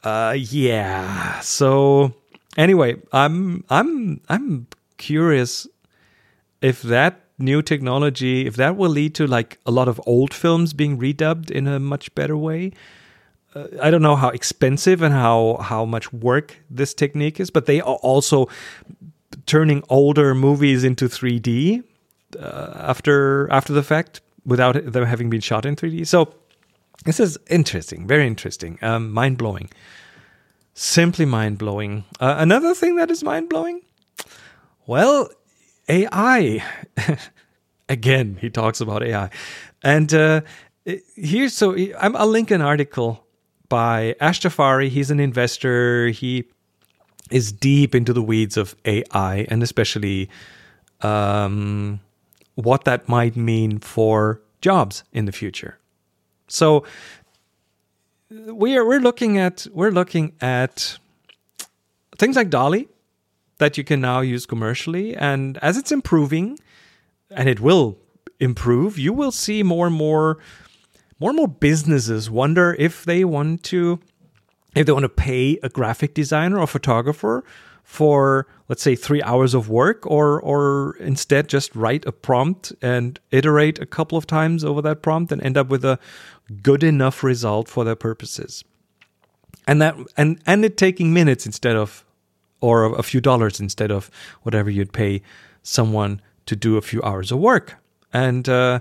uh, 0.05 0.37
yeah. 0.37 1.41
So 1.41 2.15
anyway, 2.57 2.97
I'm 3.13 3.65
I'm 3.71 4.21
I'm 4.29 4.67
curious 4.99 5.67
if 6.61 6.83
that 6.83 7.21
new 7.39 7.63
technology, 7.63 8.47
if 8.47 8.57
that 8.57 8.77
will 8.77 8.91
lead 8.91 9.15
to 9.17 9.27
like 9.27 9.59
a 9.67 9.71
lot 9.71 9.89
of 9.89 10.01
old 10.07 10.33
films 10.33 10.73
being 10.73 10.99
redubbed 10.99 11.51
in 11.51 11.67
a 11.67 11.81
much 11.81 12.15
better 12.15 12.37
way. 12.37 12.73
Uh, 13.55 13.67
I 13.83 13.91
don't 13.91 14.03
know 14.03 14.17
how 14.17 14.29
expensive 14.29 15.03
and 15.03 15.15
how 15.15 15.59
how 15.61 15.85
much 15.85 16.13
work 16.13 16.59
this 16.71 16.95
technique 16.95 17.41
is, 17.41 17.51
but 17.51 17.67
they 17.67 17.81
are 17.81 17.97
also 17.97 18.49
turning 19.47 19.83
older 19.89 20.35
movies 20.35 20.85
into 20.85 21.07
3D 21.07 21.83
uh, 22.39 22.73
after 22.77 23.51
after 23.51 23.73
the 23.73 23.83
fact 23.83 24.21
without 24.45 24.93
them 24.93 25.05
having 25.05 25.31
been 25.31 25.41
shot 25.41 25.65
in 25.65 25.77
3D. 25.77 26.07
So 26.07 26.35
this 27.05 27.21
is 27.21 27.39
interesting, 27.49 28.07
very 28.07 28.27
interesting, 28.27 28.79
um, 28.83 29.11
mind 29.13 29.39
blowing. 29.39 29.71
Simply 30.75 31.25
mind 31.25 31.59
blowing. 31.59 32.05
Uh, 32.19 32.37
another 32.39 32.75
thing 32.75 32.97
that 32.97 33.11
is 33.11 33.23
mind 33.23 33.49
blowing? 33.49 33.83
Well, 34.87 35.29
AI. 35.89 36.65
Again, 37.89 38.39
he 38.41 38.51
talks 38.51 38.81
about 38.81 39.03
AI. 39.03 39.31
And 39.83 40.13
uh, 40.15 40.41
here's 41.15 41.55
so 41.55 41.77
I'm, 41.99 42.17
I'll 42.17 42.27
link 42.27 42.51
an 42.51 42.63
article 42.63 43.25
by 43.69 44.17
Ash 44.21 44.41
Jafari. 44.41 44.89
He's 44.89 45.11
an 45.11 45.21
investor. 45.21 46.09
He 46.09 46.45
is 47.31 47.53
deep 47.53 47.95
into 47.95 48.13
the 48.13 48.23
weeds 48.23 48.57
of 48.57 48.75
AI 48.85 49.47
and 49.49 49.63
especially 49.63 50.29
um, 51.01 52.01
what 52.55 52.85
that 52.85 53.09
might 53.09 53.37
mean 53.37 53.79
for 53.79 54.41
jobs 54.61 55.05
in 55.13 55.25
the 55.27 55.33
future. 55.33 55.79
So 56.49 56.85
we 58.31 58.77
are 58.77 58.85
we're 58.87 59.01
looking 59.01 59.39
at 59.39 59.67
we're 59.73 59.91
looking 59.91 60.33
at 60.41 60.99
things 62.19 62.37
like 62.37 62.51
DALL-E 62.51 62.89
that 63.59 63.79
you 63.79 63.85
can 63.85 64.01
now 64.01 64.21
use 64.21 64.47
commercially, 64.47 65.17
and 65.17 65.59
as 65.59 65.77
it's 65.77 65.93
improving, 65.93 66.59
and 67.31 67.49
it 67.49 67.61
will 67.61 67.99
improve, 68.41 68.99
you 68.99 69.13
will 69.13 69.31
see 69.33 69.63
more 69.63 69.87
and 69.87 69.97
more 69.97 70.39
more 71.21 71.31
and 71.31 71.37
more 71.37 71.49
businesses 71.49 72.29
wonder 72.29 72.75
if 72.79 73.05
they 73.05 73.25
want 73.25 73.63
to 73.65 74.01
if 74.75 74.87
they 74.87 74.93
want 74.93 75.05
to 75.05 75.09
pay 75.09 75.59
a 75.63 75.69
graphic 75.69 76.15
designer 76.15 76.59
or 76.59 76.67
photographer 76.67 77.45
for 77.85 78.47
let's 78.69 78.83
say 78.83 78.97
three 78.97 79.23
hours 79.23 79.55
of 79.55 79.69
work 79.69 80.05
or 80.07 80.41
or 80.41 80.97
instead 80.99 81.49
just 81.49 81.77
write 81.77 82.05
a 82.07 82.13
prompt 82.13 82.73
and 82.83 83.21
iterate 83.31 83.79
a 83.79 83.87
couple 83.87 84.19
of 84.19 84.27
times 84.27 84.65
over 84.65 84.83
that 84.83 85.03
prompt 85.03 85.31
and 85.31 85.43
end 85.43 85.57
up 85.57 85.69
with 85.69 85.85
a 85.85 85.99
good 86.63 86.83
enough 86.83 87.23
result 87.23 87.69
for 87.69 87.85
their 87.85 87.95
purposes. 87.95 88.65
And 89.67 89.81
that 89.81 89.97
and 90.17 90.41
and 90.47 90.65
it 90.65 90.77
taking 90.77 91.13
minutes 91.13 91.47
instead 91.47 91.77
of 91.77 92.05
or 92.61 92.97
a 92.99 93.03
few 93.03 93.21
dollars 93.21 93.61
instead 93.61 93.91
of 93.91 94.11
whatever 94.43 94.71
you'd 94.71 94.93
pay 94.93 95.23
someone 95.63 96.21
to 96.47 96.57
do 96.57 96.77
a 96.79 96.83
few 96.83 97.03
hours 97.03 97.31
of 97.31 97.39
work. 97.39 97.75
And 98.13 98.49
uh, 98.49 98.81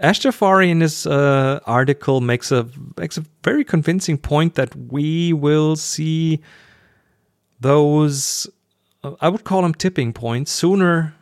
Ash 0.00 0.20
Jafari 0.20 0.70
in 0.70 0.80
his 0.80 1.06
uh, 1.06 1.60
article 1.66 2.22
makes 2.22 2.50
a 2.50 2.66
makes 2.96 3.18
a 3.18 3.24
very 3.44 3.64
convincing 3.64 4.16
point 4.16 4.54
that 4.54 4.74
we 4.74 5.34
will 5.34 5.76
see 5.76 6.40
those 7.60 8.48
I 9.20 9.28
would 9.28 9.44
call 9.44 9.62
them 9.62 9.74
tipping 9.74 10.12
points 10.12 10.50
sooner 10.50 11.14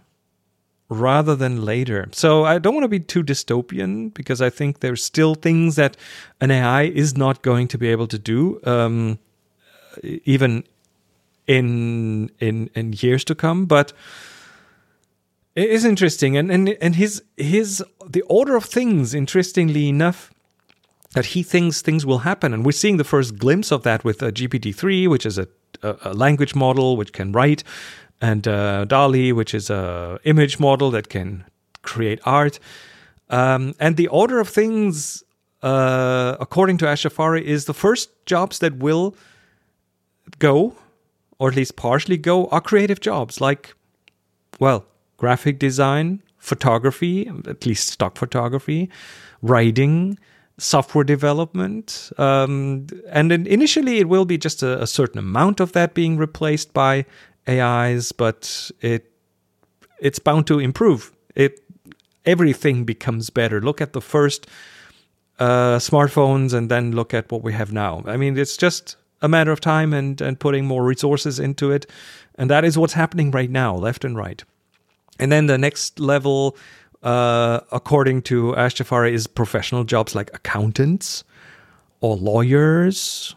rather 0.89 1.37
than 1.37 1.65
later. 1.65 2.09
So 2.13 2.45
I 2.45 2.59
don't 2.59 2.75
want 2.75 2.85
to 2.85 2.89
be 2.89 3.01
too 3.01 3.23
dystopian 3.23 4.13
because 4.15 4.41
I 4.41 4.51
think 4.51 4.81
there's 4.81 5.05
still 5.05 5.35
things 5.35 5.77
that 5.77 5.97
an 6.41 6.51
AI 6.51 6.85
is 6.85 7.17
not 7.17 7.43
going 7.43 7.69
to 7.69 7.79
be 7.79 7.89
able 7.89 8.07
to 8.09 8.19
do, 8.19 8.61
um, 8.65 9.19
even 10.03 10.65
in 11.47 12.31
in 12.41 12.71
in 12.75 12.95
years 12.95 13.25
to 13.25 13.35
come. 13.35 13.67
But 13.67 13.93
it 15.55 15.71
is 15.71 15.85
interesting, 15.85 16.37
and 16.37 16.51
and 16.51 16.71
and 16.81 16.97
his 16.97 17.23
his 17.37 17.85
the 18.05 18.23
order 18.23 18.57
of 18.57 18.65
things, 18.65 19.15
interestingly 19.15 19.89
enough. 19.89 20.33
That 21.15 21.27
he 21.27 21.43
thinks 21.43 21.81
things 21.81 22.05
will 22.05 22.19
happen, 22.19 22.53
and 22.53 22.67
we're 22.67 22.73
seeing 22.73 22.99
the 22.99 23.05
first 23.05 23.39
glimpse 23.39 23.73
of 23.73 23.83
that 23.83 24.05
with 24.05 24.23
uh, 24.23 24.31
GPT 24.31 24.75
three, 24.75 25.09
which 25.09 25.25
is 25.25 25.39
a 25.39 25.49
a, 25.83 26.15
language 26.15 26.55
model 26.55 26.97
which 26.97 27.13
can 27.13 27.33
write, 27.33 27.65
and 28.21 28.47
uh, 28.49 28.85
DALL-E, 28.85 29.33
which 29.33 29.55
is 29.55 29.71
a 29.71 30.19
image 30.25 30.59
model 30.59 30.91
that 30.91 31.09
can 31.09 31.45
create 31.83 32.21
art. 32.25 32.59
Um, 33.31 33.75
and 33.79 33.97
the 33.97 34.09
order 34.09 34.41
of 34.41 34.49
things, 34.49 35.23
uh, 35.63 36.37
according 36.41 36.79
to 36.79 36.89
Ash 36.89 37.05
Jafari, 37.05 37.43
is 37.43 37.67
the 37.67 37.75
first 37.75 38.11
jobs 38.27 38.59
that 38.59 38.77
will 38.79 39.15
go, 40.39 40.75
or 41.39 41.49
at 41.49 41.57
least 41.57 41.77
partially 41.77 42.17
go, 42.17 42.47
are 42.47 42.61
creative 42.61 43.01
jobs 43.01 43.41
like, 43.41 43.75
well, 44.59 44.85
graphic 45.17 45.59
design, 45.59 46.23
photography, 46.39 47.31
at 47.47 47.67
least 47.67 47.91
stock 47.91 48.17
photography, 48.17 48.89
writing, 49.43 50.19
software 50.59 51.05
development. 51.05 52.13
Um, 52.19 52.89
and 53.09 53.33
initially, 53.33 53.99
it 53.99 54.09
will 54.09 54.25
be 54.25 54.37
just 54.37 54.63
a, 54.63 54.83
a, 54.83 54.87
certain 54.87 55.19
amount 55.19 55.61
of 55.61 55.73
that 55.73 55.95
being 55.95 56.17
replaced 56.17 56.75
by 56.75 57.07
AIs, 57.49 58.13
but 58.13 58.71
it 58.81 59.11
it's 60.01 60.19
bound 60.19 60.47
to 60.49 60.59
improve. 60.59 61.13
It 61.35 61.61
everything 62.27 62.85
becomes 62.85 63.31
better. 63.31 63.61
Look 63.61 63.81
at 63.81 63.93
the 63.93 64.01
first 64.01 64.47
uh, 65.39 65.79
smartphones, 65.79 66.53
and 66.53 66.69
then 66.69 66.93
look 66.93 67.15
at 67.15 67.31
what 67.31 67.43
we 67.43 67.53
have 67.53 67.73
now. 67.73 68.03
I 68.07 68.17
mean, 68.17 68.37
it's 68.37 68.57
just 68.57 68.97
a 69.23 69.29
matter 69.29 69.53
of 69.53 69.61
time 69.61 69.95
and 69.95 70.21
and 70.21 70.39
putting 70.39 70.67
more 70.67 70.85
resources 70.85 71.39
into 71.39 71.71
it, 71.71 71.87
and 72.35 72.51
that 72.51 72.65
is 72.65 72.77
what's 72.77 72.95
happening 72.95 73.31
right 73.31 73.51
now, 73.51 73.77
left 73.77 74.05
and 74.05 74.17
right. 74.17 74.43
And 75.21 75.33
then 75.33 75.47
the 75.47 75.59
next 75.59 75.99
level 75.99 76.57
uh, 77.03 77.61
according 77.73 78.23
to 78.23 78.57
Ash 78.57 78.75
Jafari, 78.75 79.13
is 79.13 79.27
professional 79.27 79.85
jobs 79.85 80.15
like 80.15 80.31
accountants 80.35 81.25
or 82.01 82.17
lawyers, 82.17 83.35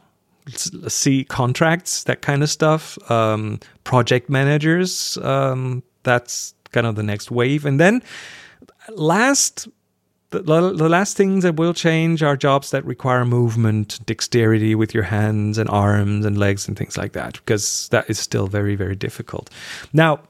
see 0.87 1.23
contracts, 1.23 2.03
that 2.03 2.21
kind 2.21 2.43
of 2.43 2.49
stuff, 2.49 2.97
um, 3.11 3.59
project 3.83 4.29
managers. 4.29 5.17
Um, 5.17 5.83
that's 6.03 6.53
kind 6.71 6.87
of 6.87 6.95
the 6.95 7.03
next 7.03 7.31
wave. 7.31 7.65
And 7.65 7.79
then 7.79 8.01
last, 8.89 9.67
the, 10.31 10.41
the 10.41 10.89
last 10.89 11.17
things 11.17 11.43
that 11.43 11.57
will 11.57 11.73
change 11.73 12.23
are 12.23 12.35
jobs 12.37 12.71
that 12.71 12.85
require 12.85 13.25
movement, 13.25 13.99
dexterity 14.05 14.75
with 14.75 14.93
your 14.93 15.03
hands 15.03 15.57
and 15.57 15.69
arms 15.69 16.25
and 16.25 16.37
legs 16.37 16.67
and 16.67 16.77
things 16.77 16.97
like 16.97 17.13
that, 17.13 17.33
because 17.33 17.89
that 17.89 18.09
is 18.09 18.17
still 18.17 18.47
very, 18.47 18.75
very 18.75 18.95
difficult. 18.95 19.49
Now, 19.93 20.21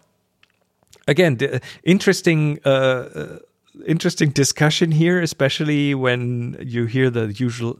again, 1.07 1.39
interesting. 1.83 2.59
Uh, 2.65 2.69
uh, 2.69 3.39
interesting 3.87 4.29
discussion 4.29 4.91
here, 4.91 5.21
especially 5.21 5.95
when 5.95 6.57
you 6.61 6.85
hear 6.85 7.09
the 7.09 7.31
usual 7.33 7.79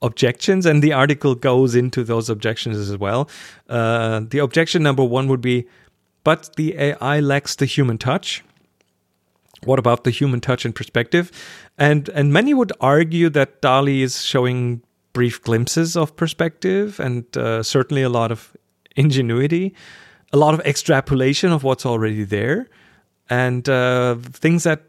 objections, 0.00 0.64
and 0.64 0.82
the 0.82 0.92
article 0.92 1.34
goes 1.34 1.74
into 1.74 2.04
those 2.04 2.30
objections 2.30 2.76
as 2.76 2.96
well. 2.96 3.28
Uh, 3.68 4.20
the 4.28 4.38
objection 4.38 4.82
number 4.82 5.02
one 5.02 5.26
would 5.28 5.40
be, 5.40 5.66
but 6.24 6.54
the 6.56 6.76
AI 6.78 7.20
lacks 7.20 7.56
the 7.56 7.66
human 7.66 7.98
touch. 7.98 8.44
What 9.64 9.78
about 9.78 10.04
the 10.04 10.10
human 10.10 10.40
touch 10.40 10.64
and 10.64 10.74
perspective? 10.74 11.32
And 11.76 12.08
and 12.10 12.32
many 12.32 12.54
would 12.54 12.72
argue 12.80 13.28
that 13.30 13.60
DALL-E 13.60 14.02
is 14.02 14.24
showing 14.24 14.82
brief 15.12 15.42
glimpses 15.42 15.96
of 15.96 16.14
perspective 16.14 17.00
and 17.00 17.24
uh, 17.36 17.62
certainly 17.62 18.02
a 18.02 18.08
lot 18.08 18.30
of 18.30 18.56
ingenuity, 18.94 19.74
a 20.32 20.36
lot 20.36 20.54
of 20.54 20.60
extrapolation 20.60 21.52
of 21.52 21.62
what's 21.62 21.86
already 21.86 22.24
there, 22.24 22.68
and 23.30 23.68
uh, 23.68 24.16
things 24.16 24.64
that 24.64 24.82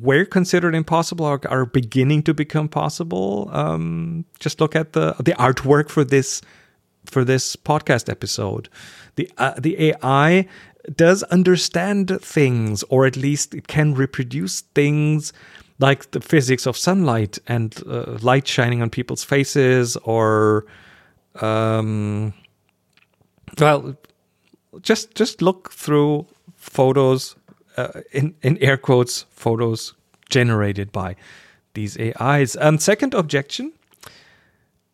were 0.00 0.24
considered 0.24 0.74
impossible 0.74 1.24
are, 1.24 1.40
are 1.48 1.66
beginning 1.66 2.22
to 2.24 2.34
become 2.34 2.68
possible. 2.68 3.48
Um, 3.52 4.24
just 4.38 4.60
look 4.60 4.76
at 4.76 4.92
the 4.92 5.14
the 5.18 5.32
artwork 5.32 5.88
for 5.88 6.04
this 6.04 6.42
for 7.04 7.24
this 7.24 7.56
podcast 7.56 8.08
episode. 8.08 8.68
The 9.16 9.30
uh, 9.38 9.54
the 9.58 9.92
AI 9.92 10.46
does 10.96 11.22
understand 11.24 12.18
things, 12.20 12.82
or 12.84 13.06
at 13.06 13.16
least 13.16 13.54
it 13.54 13.68
can 13.68 13.94
reproduce 13.94 14.62
things 14.74 15.32
like 15.78 16.10
the 16.10 16.20
physics 16.20 16.66
of 16.66 16.76
sunlight 16.76 17.38
and 17.46 17.82
uh, 17.88 18.18
light 18.20 18.46
shining 18.46 18.82
on 18.82 18.90
people's 18.90 19.24
faces, 19.24 19.96
or 19.98 20.66
um, 21.40 22.34
well, 23.58 23.96
just 24.82 25.14
just 25.14 25.42
look 25.42 25.72
through 25.72 26.26
photos 26.56 27.36
uh, 27.76 28.00
in 28.12 28.34
in 28.42 28.56
air 28.58 28.76
quotes 28.76 29.26
photos 29.30 29.94
generated 30.28 30.92
by 30.92 31.16
these 31.74 31.98
AIs. 31.98 32.56
Um, 32.56 32.78
second 32.78 33.14
objection 33.14 33.72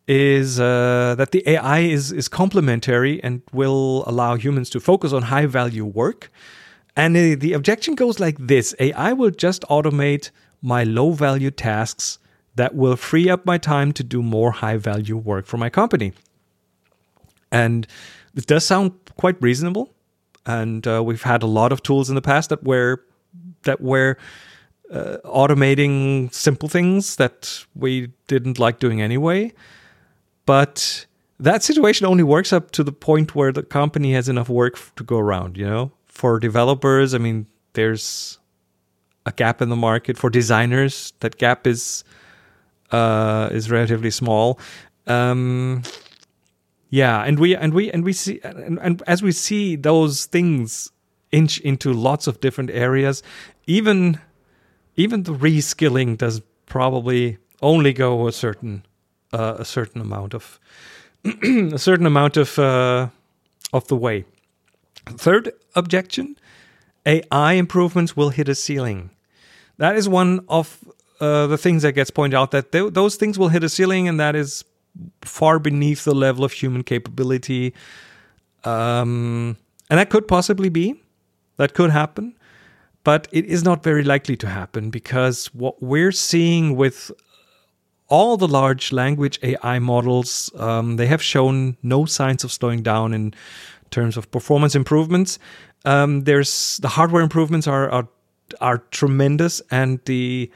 is 0.07 0.59
uh, 0.59 1.15
that 1.17 1.31
the 1.31 1.47
AI 1.49 1.79
is 1.79 2.11
is 2.11 2.27
complementary 2.27 3.21
and 3.23 3.41
will 3.53 4.03
allow 4.07 4.35
humans 4.35 4.69
to 4.71 4.79
focus 4.79 5.13
on 5.13 5.23
high 5.23 5.45
value 5.45 5.85
work. 5.85 6.31
And 6.95 7.15
the 7.15 7.53
objection 7.53 7.95
goes 7.95 8.19
like 8.19 8.37
this: 8.39 8.73
AI 8.79 9.13
will 9.13 9.31
just 9.31 9.61
automate 9.69 10.31
my 10.61 10.83
low 10.83 11.11
value 11.11 11.51
tasks 11.51 12.19
that 12.55 12.73
will 12.73 12.95
free 12.95 13.29
up 13.29 13.45
my 13.45 13.57
time 13.57 13.91
to 13.93 14.03
do 14.03 14.23
more 14.23 14.51
high 14.51 14.77
value 14.77 15.15
work 15.17 15.45
for 15.45 15.57
my 15.57 15.69
company. 15.69 16.13
And 17.51 17.87
it 18.37 18.45
does 18.45 18.65
sound 18.65 18.93
quite 19.17 19.41
reasonable. 19.41 19.93
And 20.45 20.87
uh, 20.87 21.03
we've 21.03 21.23
had 21.23 21.43
a 21.43 21.47
lot 21.47 21.73
of 21.73 21.83
tools 21.83 22.09
in 22.09 22.15
the 22.15 22.21
past 22.21 22.49
that 22.49 22.63
were 22.63 23.03
that 23.63 23.81
were 23.81 24.17
uh, 24.91 25.17
automating 25.25 26.33
simple 26.33 26.69
things 26.69 27.17
that 27.17 27.65
we 27.75 28.13
didn't 28.27 28.59
like 28.59 28.79
doing 28.79 29.01
anyway. 29.01 29.51
But 30.45 31.05
that 31.39 31.63
situation 31.63 32.05
only 32.05 32.23
works 32.23 32.53
up 32.53 32.71
to 32.71 32.83
the 32.83 32.93
point 32.93 33.35
where 33.35 33.51
the 33.51 33.63
company 33.63 34.13
has 34.13 34.29
enough 34.29 34.47
work 34.47 34.79
to 34.95 35.03
go 35.03 35.17
around, 35.17 35.57
you 35.57 35.65
know? 35.65 35.91
For 36.07 36.39
developers, 36.39 37.13
I 37.13 37.17
mean, 37.17 37.45
there's 37.73 38.39
a 39.25 39.31
gap 39.33 39.61
in 39.61 39.69
the 39.69 39.75
market. 39.75 40.17
For 40.17 40.29
designers, 40.29 41.13
that 41.19 41.37
gap 41.37 41.67
is 41.67 42.05
uh, 42.91 43.49
is 43.51 43.69
relatively 43.69 44.11
small. 44.11 44.59
Um, 45.05 45.83
yeah, 46.89 47.23
and 47.23 47.39
we 47.39 47.55
and 47.55 47.73
we 47.73 47.91
and 47.91 48.03
we 48.03 48.13
see 48.13 48.39
and, 48.43 48.79
and 48.81 49.03
as 49.07 49.21
we 49.21 49.31
see 49.31 49.75
those 49.75 50.25
things 50.25 50.91
inch 51.31 51.59
into 51.59 51.91
lots 51.91 52.27
of 52.27 52.39
different 52.39 52.69
areas, 52.71 53.23
even 53.65 54.19
even 54.95 55.23
the 55.23 55.33
reskilling 55.33 56.17
does 56.17 56.41
probably 56.65 57.37
only 57.61 57.93
go 57.93 58.27
a 58.27 58.31
certain 58.31 58.85
uh, 59.33 59.55
a 59.59 59.65
certain 59.65 60.01
amount 60.01 60.33
of 60.33 60.59
a 61.43 61.77
certain 61.77 62.05
amount 62.05 62.37
of 62.37 62.57
uh, 62.57 63.09
of 63.73 63.87
the 63.87 63.95
way. 63.97 64.25
Third 65.05 65.51
objection: 65.75 66.37
AI 67.05 67.53
improvements 67.53 68.15
will 68.15 68.29
hit 68.29 68.47
a 68.47 68.55
ceiling. 68.55 69.09
That 69.77 69.95
is 69.95 70.07
one 70.07 70.39
of 70.47 70.83
uh, 71.19 71.47
the 71.47 71.57
things 71.57 71.83
that 71.83 71.93
gets 71.93 72.11
pointed 72.11 72.37
out 72.37 72.51
that 72.51 72.71
th- 72.71 72.93
those 72.93 73.15
things 73.15 73.37
will 73.37 73.49
hit 73.49 73.63
a 73.63 73.69
ceiling, 73.69 74.07
and 74.07 74.19
that 74.19 74.35
is 74.35 74.63
far 75.21 75.59
beneath 75.59 76.03
the 76.03 76.15
level 76.15 76.43
of 76.43 76.51
human 76.51 76.83
capability. 76.83 77.73
Um, 78.63 79.57
and 79.89 79.99
that 79.99 80.09
could 80.09 80.27
possibly 80.27 80.69
be, 80.69 81.01
that 81.57 81.73
could 81.73 81.91
happen, 81.91 82.35
but 83.03 83.27
it 83.31 83.45
is 83.45 83.63
not 83.63 83.83
very 83.83 84.03
likely 84.03 84.35
to 84.37 84.47
happen 84.47 84.89
because 84.89 85.47
what 85.53 85.81
we're 85.81 86.11
seeing 86.11 86.75
with 86.75 87.11
all 88.09 88.37
the 88.37 88.47
large 88.47 88.91
language 88.91 89.39
AI 89.43 89.79
models, 89.79 90.51
um, 90.55 90.95
they 90.95 91.07
have 91.07 91.21
shown 91.21 91.77
no 91.83 92.05
signs 92.05 92.43
of 92.43 92.51
slowing 92.51 92.81
down 92.81 93.13
in 93.13 93.33
terms 93.91 94.17
of 94.17 94.29
performance 94.31 94.75
improvements. 94.75 95.39
Um, 95.85 96.23
there's 96.23 96.77
the 96.77 96.89
hardware 96.89 97.21
improvements 97.21 97.67
are, 97.67 97.89
are 97.89 98.07
are 98.61 98.79
tremendous, 98.91 99.61
and 99.71 99.99
the 100.05 100.49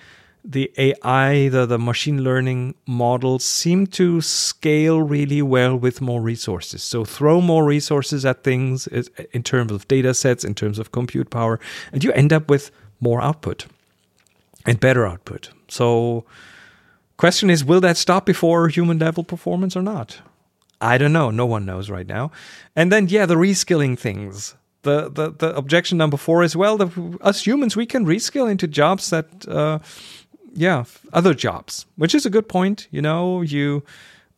the 0.44 0.72
AI, 0.78 1.50
the, 1.50 1.66
the 1.66 1.78
machine 1.78 2.24
learning 2.24 2.76
models 2.88 3.44
seem 3.44 3.88
to 3.88 4.22
scale 4.22 5.02
really 5.02 5.42
well 5.42 5.76
with 5.76 6.02
more 6.02 6.22
resources. 6.22 6.82
So 6.82 7.06
throw 7.06 7.42
more 7.42 7.64
resources 7.66 8.26
at 8.26 8.44
things 8.44 8.88
in 8.88 9.44
terms 9.44 9.72
of 9.72 9.88
data 9.88 10.14
sets, 10.14 10.44
in 10.44 10.56
terms 10.56 10.80
of 10.80 10.92
compute 10.92 11.30
power, 11.30 11.60
and 11.92 12.04
you 12.04 12.12
end 12.14 12.34
up 12.34 12.50
with 12.50 12.72
more 13.00 13.22
output 13.22 13.68
and 14.66 14.80
better 14.80 15.06
output. 15.06 15.50
So 15.68 16.26
Question 17.22 17.52
is, 17.52 17.64
will 17.64 17.82
that 17.82 17.98
stop 17.98 18.26
before 18.26 18.68
human 18.68 18.98
level 18.98 19.24
performance 19.24 19.76
or 19.76 19.84
not? 19.84 20.22
I 20.82 20.98
don't 20.98 21.14
know. 21.14 21.30
No 21.30 21.46
one 21.46 21.68
knows 21.68 21.88
right 21.88 22.08
now. 22.08 22.32
And 22.76 22.92
then, 22.92 23.10
yeah, 23.10 23.28
the 23.28 23.36
reskilling 23.36 23.96
things. 23.96 24.56
The, 24.82 25.08
the, 25.08 25.30
the 25.30 25.56
objection 25.56 26.00
number 26.00 26.18
four 26.18 26.42
is 26.42 26.56
well, 26.56 26.78
the, 26.78 27.20
us 27.22 27.46
humans, 27.46 27.76
we 27.78 27.86
can 27.86 28.08
reskill 28.08 28.50
into 28.50 28.68
jobs 28.68 29.12
that, 29.12 29.48
uh, 29.48 29.78
yeah, 30.54 30.84
other 31.14 31.34
jobs, 31.34 31.86
which 31.96 32.16
is 32.16 32.26
a 32.26 32.30
good 32.30 32.48
point. 32.48 32.88
You 32.92 33.02
know, 33.02 33.42
you, 33.42 33.84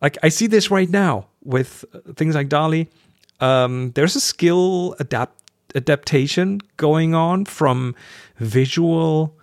like, 0.01 0.17
I 0.23 0.29
see 0.29 0.47
this 0.47 0.69
right 0.71 0.89
now 0.89 1.27
with 1.43 1.85
things 2.15 2.35
like 2.35 2.49
DALL-E. 2.49 2.87
Um, 3.39 3.91
there's 3.95 4.15
a 4.15 4.21
skill 4.21 4.95
adapt 4.99 5.39
adaptation 5.75 6.61
going 6.77 7.15
on 7.15 7.45
from 7.45 7.95
visual 8.37 9.35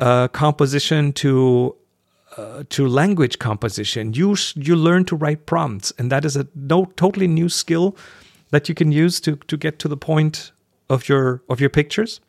uh, 0.00 0.28
composition 0.28 1.12
to 1.12 1.76
uh, 2.36 2.64
to 2.70 2.88
language 2.88 3.38
composition. 3.38 4.12
You 4.14 4.36
you 4.54 4.74
learn 4.74 5.04
to 5.06 5.16
write 5.16 5.46
prompts, 5.46 5.92
and 5.98 6.10
that 6.10 6.24
is 6.24 6.36
a 6.36 6.46
no 6.54 6.86
totally 6.96 7.28
new 7.28 7.48
skill 7.48 7.96
that 8.50 8.68
you 8.68 8.74
can 8.74 8.92
use 8.92 9.20
to 9.20 9.36
to 9.36 9.56
get 9.56 9.78
to 9.78 9.88
the 9.88 9.96
point 9.96 10.52
of 10.88 11.08
your 11.08 11.42
of 11.48 11.60
your 11.60 11.70
pictures. 11.70 12.20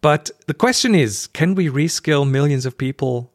But 0.00 0.30
the 0.46 0.54
question 0.54 0.94
is, 0.94 1.26
can 1.28 1.54
we 1.54 1.68
reskill 1.68 2.28
millions 2.28 2.64
of 2.64 2.78
people 2.78 3.32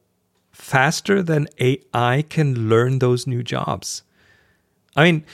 faster 0.52 1.22
than 1.22 1.48
AI 1.60 2.24
can 2.30 2.70
learn 2.70 3.00
those 3.00 3.28
new 3.28 3.44
jobs? 3.44 4.04
I 4.96 5.04
mean, 5.04 5.26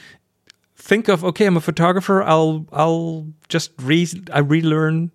think 0.76 1.08
of 1.08 1.24
okay, 1.24 1.46
I'm 1.46 1.58
a 1.58 1.62
photographer. 1.62 2.24
I'll 2.24 2.66
I'll 2.72 3.28
just 3.48 3.72
re 3.80 4.08
I 4.34 4.40
relearn. 4.40 5.12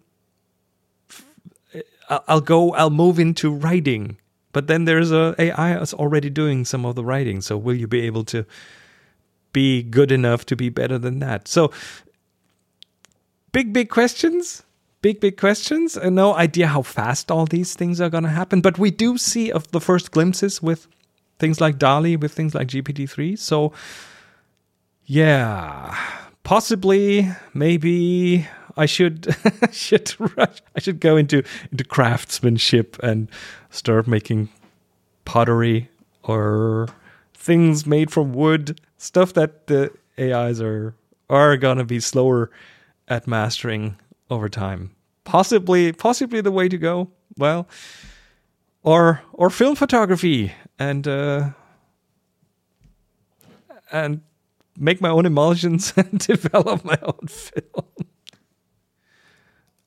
I'll 2.09 2.41
go. 2.41 2.73
I'll 2.75 2.91
move 2.91 3.19
into 3.19 3.51
writing 3.51 4.17
but 4.57 4.69
then 4.69 4.87
there's 4.87 5.13
a 5.13 5.35
AI 5.39 5.75
that's 5.75 5.93
already 5.93 6.31
doing 6.31 6.65
some 6.65 6.87
of 6.87 6.95
the 6.95 7.05
writing. 7.05 7.43
So 7.43 7.59
will 7.59 7.75
you 7.75 7.87
be 7.87 8.01
able 8.07 8.25
to 8.25 8.47
be 9.53 9.83
good 9.83 10.11
enough 10.11 10.47
to 10.47 10.57
be 10.57 10.71
better 10.71 10.97
than 10.97 11.19
that? 11.19 11.47
So 11.47 11.71
big, 13.53 13.75
big 13.75 13.91
questions. 13.91 14.63
Big, 15.07 15.21
big 15.21 15.37
questions. 15.37 15.97
And 15.97 16.17
no 16.17 16.35
idea 16.35 16.67
how 16.67 16.83
fast 16.83 17.31
all 17.31 17.47
these 17.47 17.75
things 17.75 18.01
are 18.01 18.11
going 18.11 18.25
to 18.25 18.29
happen. 18.29 18.61
But 18.61 18.77
we 18.77 18.91
do 18.91 19.17
see 19.19 19.53
of 19.53 19.71
the 19.71 19.81
first 19.81 20.11
glimpses 20.11 20.61
with 20.61 20.89
things 21.39 21.61
like 21.61 21.79
DALL-E, 21.79 22.17
with 22.17 22.33
things 22.33 22.57
like 22.57 22.67
GPT-3. 22.67 23.39
So 23.39 23.73
yeah, 25.05 25.97
possibly, 26.43 27.29
maybe 27.55 28.49
I 28.77 28.87
should 28.87 29.33
should 29.71 30.13
rush. 30.37 30.61
I 30.75 30.81
should 30.81 30.99
go 30.99 31.17
into 31.17 31.45
into 31.71 31.85
craftsmanship 31.85 33.01
and 33.01 33.29
start 33.71 34.09
making 34.09 34.49
pottery 35.25 35.89
or 36.25 36.89
things 37.33 37.87
made 37.87 38.11
from 38.11 38.33
wood, 38.33 38.81
stuff 38.99 39.35
that 39.35 39.69
the 39.69 39.93
AIs 40.19 40.61
are 40.61 40.97
are 41.31 41.57
gonna 41.57 41.85
be 41.85 42.01
slower 42.01 42.51
at 43.07 43.29
mastering 43.29 43.95
over 44.31 44.49
time. 44.49 44.96
Possibly, 45.27 45.93
possibly 45.93 46.41
the 46.41 46.53
way 46.53 46.69
to 46.69 46.79
go. 46.79 47.11
Well, 47.37 47.69
or 48.83 49.23
or 49.33 49.51
film 49.51 49.75
photography 49.75 50.53
and 50.79 51.07
uh, 51.07 51.51
and 53.93 54.23
make 54.79 55.01
my 55.01 55.09
own 55.09 55.27
emulsions 55.27 55.93
and 55.97 56.19
develop 56.19 56.85
my 56.85 56.99
own 57.03 57.27
film. 57.27 57.85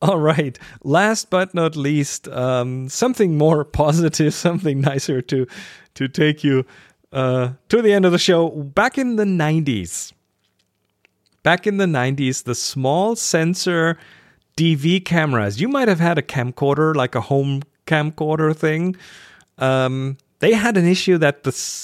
All 0.02 0.20
right. 0.20 0.60
Last 0.84 1.30
but 1.30 1.54
not 1.54 1.76
least, 1.76 2.28
um, 2.28 2.90
something 2.90 3.38
more 3.38 3.64
positive, 3.84 4.34
something 4.34 4.82
nicer 4.82 5.22
to 5.22 5.48
to 5.96 6.08
take 6.10 6.44
you 6.44 6.66
uh, 7.14 7.54
to 7.70 7.82
the 7.82 7.94
end 7.94 8.06
of 8.06 8.12
the 8.12 8.20
show. 8.20 8.50
Back 8.50 8.98
in 8.98 9.16
the 9.16 9.24
'90s, 9.24 10.12
back 11.44 11.66
in 11.66 11.78
the 11.78 11.86
'90s, 11.86 12.44
the 12.44 12.56
small 12.56 13.16
sensor 13.16 13.98
DV 14.60 15.06
cameras. 15.06 15.62
You 15.62 15.70
might 15.70 15.88
have 15.88 16.02
had 16.02 16.18
a 16.18 16.22
camcorder, 16.22 16.94
like 16.94 17.16
a 17.16 17.22
home 17.22 17.62
camcorder 17.88 18.54
thing. 18.54 18.98
Um, 19.58 20.18
they 20.40 20.54
had 20.54 20.76
an 20.76 20.86
issue 20.86 21.18
that 21.18 21.44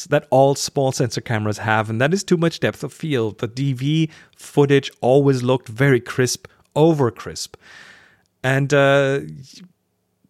that 0.09 0.27
all 0.29 0.55
small 0.55 0.91
sensor 0.91 1.21
cameras 1.21 1.59
have, 1.59 1.89
and 1.89 2.01
that 2.01 2.13
is 2.13 2.23
too 2.23 2.35
much 2.35 2.59
depth 2.59 2.83
of 2.83 2.91
field. 2.91 3.39
The 3.39 3.47
DV 3.47 4.09
footage 4.35 4.91
always 4.99 5.41
looked 5.41 5.69
very 5.69 6.01
crisp, 6.01 6.47
over 6.75 7.11
crisp, 7.11 7.55
and 8.43 8.73
uh, 8.73 9.21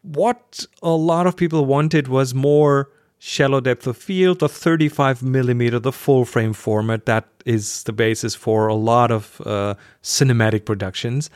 what 0.03 0.65
a 0.83 0.95
lot 1.11 1.25
of 1.25 1.35
people 1.35 1.65
wanted 1.65 2.07
was 2.07 2.35
more 2.35 2.89
shallow 3.17 3.59
depth 3.59 3.87
of 3.87 3.97
field, 3.97 4.39
the 4.39 4.49
35 4.49 5.23
millimeter, 5.23 5.79
the 5.79 5.91
full 5.91 6.25
frame 6.25 6.53
format. 6.53 7.07
That 7.07 7.25
is 7.45 7.83
the 7.83 7.93
basis 7.93 8.35
for 8.35 8.67
a 8.67 8.75
lot 8.75 9.09
of 9.09 9.41
uh, 9.45 9.73
cinematic 10.03 10.65
productions. 10.65 11.31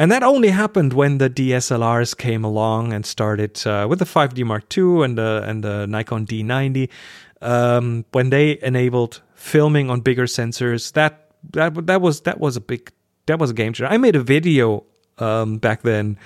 And 0.00 0.10
that 0.10 0.22
only 0.22 0.48
happened 0.48 0.94
when 0.94 1.18
the 1.18 1.28
DSLRs 1.28 2.16
came 2.16 2.42
along 2.42 2.94
and 2.94 3.04
started 3.04 3.60
uh, 3.66 3.86
with 3.86 3.98
the 3.98 4.06
5D 4.06 4.46
Mark 4.46 4.64
II 4.74 5.04
and 5.04 5.18
the 5.18 5.44
and 5.46 5.62
the 5.62 5.86
Nikon 5.86 6.24
D90. 6.26 6.88
Um, 7.42 8.06
when 8.12 8.30
they 8.30 8.58
enabled 8.62 9.20
filming 9.34 9.90
on 9.90 10.00
bigger 10.00 10.24
sensors, 10.24 10.92
that 10.92 11.32
that 11.52 11.86
that 11.86 12.00
was 12.00 12.22
that 12.22 12.40
was 12.40 12.56
a 12.56 12.62
big 12.62 12.90
that 13.26 13.38
was 13.38 13.50
a 13.50 13.52
game 13.52 13.74
changer. 13.74 13.92
I 13.92 13.98
made 13.98 14.16
a 14.16 14.22
video 14.22 14.84
um, 15.18 15.58
back 15.58 15.82
then 15.82 16.16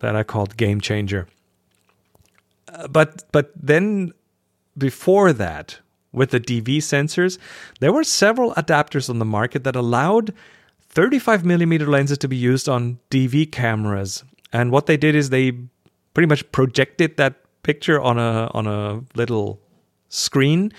that 0.00 0.14
I 0.14 0.22
called 0.22 0.58
Game 0.58 0.82
Changer. 0.82 1.26
Uh, 2.68 2.86
but 2.86 3.24
but 3.32 3.50
then 3.56 4.12
before 4.76 5.32
that, 5.32 5.80
with 6.12 6.32
the 6.32 6.40
DV 6.40 6.78
sensors, 6.78 7.38
there 7.80 7.94
were 7.94 8.04
several 8.04 8.52
adapters 8.56 9.08
on 9.08 9.20
the 9.20 9.24
market 9.24 9.64
that 9.64 9.74
allowed 9.74 10.34
35 10.96 11.44
millimeter 11.44 11.86
lenses 11.86 12.18
to 12.18 12.28
be 12.28 12.36
used 12.36 12.68
on 12.68 12.98
DV 13.10 13.52
cameras. 13.52 14.24
And 14.52 14.72
what 14.72 14.86
they 14.86 14.96
did 14.96 15.14
is 15.14 15.30
they 15.30 15.52
pretty 16.14 16.26
much 16.26 16.50
projected 16.50 17.18
that 17.18 17.34
picture 17.62 18.00
on 18.00 18.18
a 18.18 18.50
on 18.54 18.66
a 18.66 19.02
little 19.14 19.60
screen 20.08 20.72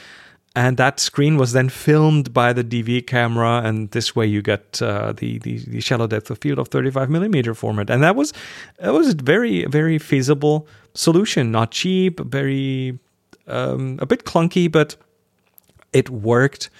and 0.57 0.77
that 0.77 0.99
screen 0.99 1.37
was 1.37 1.51
then 1.51 1.69
filmed 1.69 2.33
by 2.33 2.51
the 2.51 2.63
DV 2.63 3.05
camera, 3.05 3.61
and 3.63 3.91
this 3.91 4.15
way 4.15 4.25
you 4.25 4.41
get 4.41 4.81
uh, 4.81 5.13
the, 5.13 5.37
the, 5.37 5.59
the 5.59 5.79
shallow 5.79 6.07
depth 6.07 6.31
of 6.31 6.39
field 6.39 6.57
of 6.57 6.69
35 6.69 7.11
millimeter 7.11 7.53
format, 7.53 7.91
and 7.91 8.01
that 8.01 8.15
was 8.15 8.33
that 8.79 8.91
was 8.91 9.09
a 9.09 9.15
very 9.15 9.65
very 9.65 9.99
feasible 9.99 10.67
solution. 10.95 11.51
Not 11.51 11.69
cheap, 11.69 12.19
very 12.19 12.97
um, 13.45 13.99
a 14.01 14.07
bit 14.07 14.25
clunky, 14.25 14.71
but 14.71 14.95
it 15.93 16.09
worked 16.09 16.71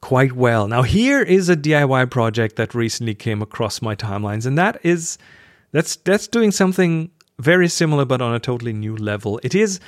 quite 0.00 0.32
well. 0.32 0.68
Now 0.68 0.82
here 0.82 1.22
is 1.22 1.48
a 1.48 1.56
DIY 1.56 2.10
project 2.10 2.56
that 2.56 2.74
recently 2.74 3.14
came 3.14 3.42
across 3.42 3.82
my 3.82 3.94
timelines, 3.94 4.46
and 4.46 4.56
that 4.58 4.78
is 4.82 5.18
that's 5.72 5.96
that's 5.96 6.26
doing 6.26 6.50
something 6.50 7.10
very 7.38 7.68
similar 7.68 8.04
but 8.04 8.22
on 8.22 8.34
a 8.34 8.38
totally 8.38 8.72
new 8.72 8.96
level. 8.96 9.40
It 9.42 9.54
is 9.54 9.80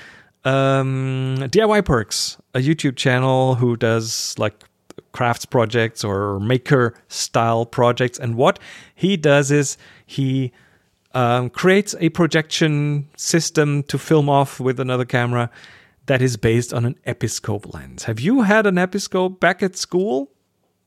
um, 0.44 1.37
DIY 1.40 1.85
Perks, 1.85 2.37
a 2.55 2.59
YouTube 2.59 2.97
channel 2.97 3.55
who 3.55 3.77
does 3.77 4.35
like 4.38 4.64
crafts 5.12 5.44
projects 5.44 6.05
or 6.05 6.38
maker 6.40 6.94
style 7.09 7.66
projects. 7.66 8.18
And 8.18 8.37
what 8.37 8.59
he 8.94 9.16
does 9.16 9.51
is 9.51 9.77
he 10.07 10.53
um, 11.14 11.51
creates 11.51 11.94
a 12.01 12.11
projection 12.11 13.09
system 13.16 13.83
to 13.85 13.99
film 13.99 14.29
off 14.29 14.61
with 14.61 14.79
another 14.79 15.05
camera 15.05 15.51
that 16.09 16.21
is 16.21 16.37
based 16.37 16.75
on 16.75 16.85
an 16.85 16.97
episcope 17.07 17.73
lens. 17.73 18.05
Have 18.05 18.21
you 18.21 18.42
had 18.42 18.66
an 18.66 18.75
episcope 18.75 19.40
back 19.40 19.62
at 19.62 19.77
school? 19.77 20.31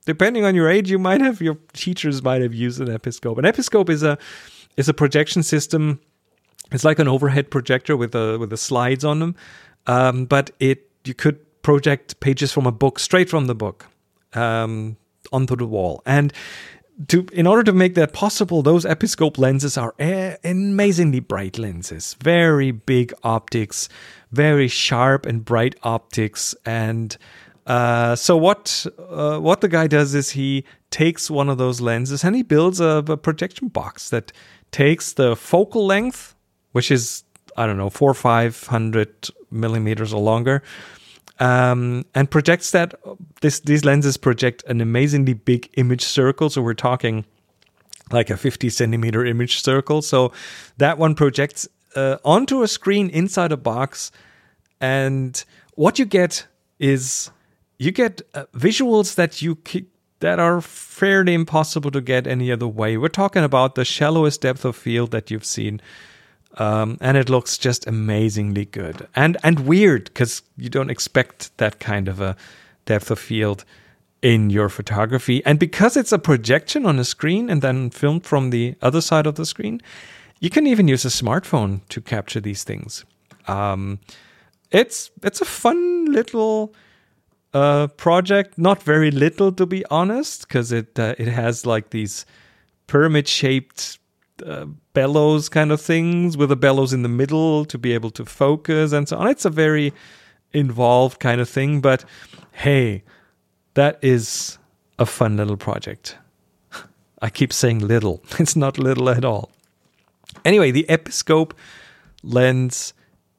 Depending 0.06 0.44
on 0.44 0.54
your 0.56 0.70
age, 0.70 0.92
you 0.92 1.00
might 1.00 1.22
have 1.22 1.42
your 1.42 1.58
teachers 1.74 2.22
might 2.22 2.42
have 2.42 2.54
used 2.54 2.82
an 2.82 2.88
episcope. 2.88 3.38
An 3.38 3.46
episcope 3.46 3.90
is 3.90 4.04
a 4.04 4.18
is 4.78 4.90
a 4.90 4.94
projection 4.94 5.44
system 5.44 6.00
it's 6.72 6.86
like 6.86 7.00
an 7.00 7.08
overhead 7.08 7.52
projector 7.52 7.98
with 7.98 8.16
a 8.16 8.38
with 8.40 8.50
the 8.50 8.58
slides 8.58 9.04
on 9.04 9.20
them, 9.20 9.36
um, 9.88 10.26
but 10.26 10.52
it 10.60 10.90
you 11.04 11.14
could 11.14 11.40
project 11.62 12.20
pages 12.20 12.52
from 12.52 12.66
a 12.66 12.72
book 12.72 12.98
straight 12.98 13.30
from 13.30 13.48
the 13.48 13.56
book 13.56 13.88
um, 14.34 14.98
onto 15.32 15.56
the 15.56 15.66
wall. 15.66 16.02
And 16.06 16.34
to 17.08 17.26
in 17.34 17.48
order 17.48 17.64
to 17.64 17.74
make 17.74 17.96
that 17.96 18.14
possible, 18.14 18.62
those 18.62 18.86
episcope 18.86 19.38
lenses 19.38 19.78
are 19.78 19.96
amazingly 20.44 21.20
bright 21.20 21.58
lenses, 21.58 22.16
very 22.22 22.72
big 22.72 23.14
optics, 23.24 23.90
very 24.32 24.68
sharp 24.68 25.26
and 25.26 25.44
bright 25.46 25.76
optics, 25.84 26.56
and 26.66 27.18
uh, 27.68 28.16
so 28.16 28.36
what 28.38 28.86
uh, 29.10 29.40
what 29.40 29.62
the 29.62 29.68
guy 29.68 29.88
does 29.88 30.16
is 30.16 30.32
he 30.32 30.66
takes 30.90 31.30
one 31.30 31.50
of 31.50 31.58
those 31.58 31.80
lenses 31.80 32.24
and 32.24 32.36
he 32.36 32.44
builds 32.44 32.80
a, 32.82 33.04
a 33.08 33.18
projection 33.18 33.70
box 33.70 34.10
that 34.10 34.32
takes 34.72 35.14
the 35.14 35.36
focal 35.36 35.86
length 35.86 36.36
which 36.72 36.92
is 36.92 37.24
I 37.58 37.66
don't 37.66 37.78
know 37.78 37.90
four 37.90 38.14
five 38.14 38.66
hundred 38.68 39.30
millimeters 39.50 40.14
or 40.14 40.22
longer, 40.22 40.64
um, 41.42 42.06
and 42.14 42.30
projects 42.30 42.72
that. 42.72 42.94
This 43.42 43.60
these 43.60 43.84
lenses 43.84 44.16
project 44.16 44.64
an 44.68 44.80
amazingly 44.80 45.34
big 45.34 45.70
image 45.76 46.04
circle. 46.04 46.50
So 46.50 46.62
we're 46.62 46.76
talking 46.76 47.26
like 48.12 48.30
a 48.30 48.38
50 48.38 48.70
centimeter 48.70 49.26
image 49.26 49.62
circle. 49.62 50.02
So 50.02 50.32
that 50.78 50.98
one 50.98 51.16
projects 51.16 51.68
uh, 51.96 52.18
onto 52.24 52.62
a 52.62 52.68
screen 52.68 53.10
inside 53.10 53.52
a 53.52 53.58
box, 53.58 54.12
and 54.80 55.44
what 55.74 55.98
you 55.98 56.06
get 56.06 56.46
is 56.80 57.32
you 57.80 57.92
get 57.92 58.22
uh, 58.36 58.46
visuals 58.54 59.16
that 59.16 59.42
you 59.42 59.58
that 60.20 60.40
are 60.40 60.62
fairly 60.62 61.34
impossible 61.34 61.90
to 61.90 62.02
get 62.02 62.28
any 62.28 62.52
other 62.52 62.68
way. 62.68 62.98
We're 62.98 63.08
talking 63.08 63.44
about 63.44 63.74
the 63.74 63.84
shallowest 63.84 64.42
depth 64.42 64.64
of 64.64 64.76
field 64.76 65.10
that 65.10 65.32
you've 65.32 65.46
seen 65.46 65.82
um, 66.58 66.98
and 67.00 67.18
it 67.18 67.30
looks 67.30 67.58
just 67.58 67.88
amazingly 67.88 68.66
good 68.66 69.08
and 69.16 69.38
and 69.44 69.62
weird 69.62 70.06
because 70.06 70.44
you 70.58 70.70
don't 70.70 70.90
expect 70.90 71.56
that 71.58 71.80
kind 71.80 72.08
of 72.08 72.20
a 72.20 72.36
depth 72.86 73.12
of 73.12 73.20
field 73.20 73.64
in 74.22 74.50
your 74.50 74.70
photography. 74.70 75.44
And 75.46 75.60
because 75.60 75.98
it's 75.98 76.12
a 76.12 76.20
projection 76.20 76.86
on 76.86 77.00
a 77.00 77.04
screen 77.04 77.50
and 77.50 77.62
then 77.62 77.90
filmed 77.90 78.26
from 78.26 78.52
the 78.52 78.76
other 78.82 79.02
side 79.02 79.26
of 79.26 79.36
the 79.36 79.46
screen, 79.46 79.82
you 80.40 80.50
can 80.50 80.68
even 80.68 80.88
use 80.88 81.06
a 81.06 81.10
smartphone 81.10 81.82
to 81.90 82.02
capture 82.02 82.40
these 82.40 82.64
things. 82.64 83.06
Um, 83.48 84.00
it's 84.72 85.12
it's 85.24 85.42
a 85.42 85.46
fun 85.46 86.06
little 86.06 86.74
uh, 87.54 87.88
project, 87.88 88.58
not 88.58 88.84
very 88.84 89.12
little 89.12 89.52
to 89.54 89.66
be 89.66 89.84
honest, 89.90 90.48
because 90.48 90.72
it 90.72 90.98
uh, 91.00 91.16
it 91.18 91.28
has 91.28 91.66
like 91.66 91.90
these 91.90 92.26
pyramid 92.88 93.28
shaped 93.28 94.00
uh, 94.46 94.66
bellows 94.94 95.50
kind 95.50 95.72
of 95.72 95.82
things 95.82 96.38
with 96.38 96.52
a 96.52 96.56
bellows 96.56 96.94
in 96.94 97.04
the 97.04 97.10
middle 97.10 97.66
to 97.66 97.78
be 97.78 97.94
able 97.94 98.12
to 98.12 98.26
focus 98.26 98.92
and 98.92 99.08
so 99.08 99.18
on. 99.18 99.28
It's 99.28 99.46
a 99.46 99.50
very 99.50 99.94
involved 100.54 101.20
kind 101.20 101.40
of 101.40 101.50
thing, 101.50 101.82
but 101.82 102.04
hey, 102.52 103.04
that 103.74 104.00
is 104.02 104.58
a 105.00 105.06
fun 105.06 105.38
little 105.38 105.58
project. 105.58 106.18
I 107.22 107.30
keep 107.30 107.54
saying 107.54 107.80
little, 107.80 108.22
it's 108.40 108.56
not 108.56 108.78
little 108.78 109.10
at 109.10 109.26
all. 109.26 109.52
Anyway, 110.44 110.72
the 110.72 110.86
Episcope 110.90 111.52
lens 112.24 112.94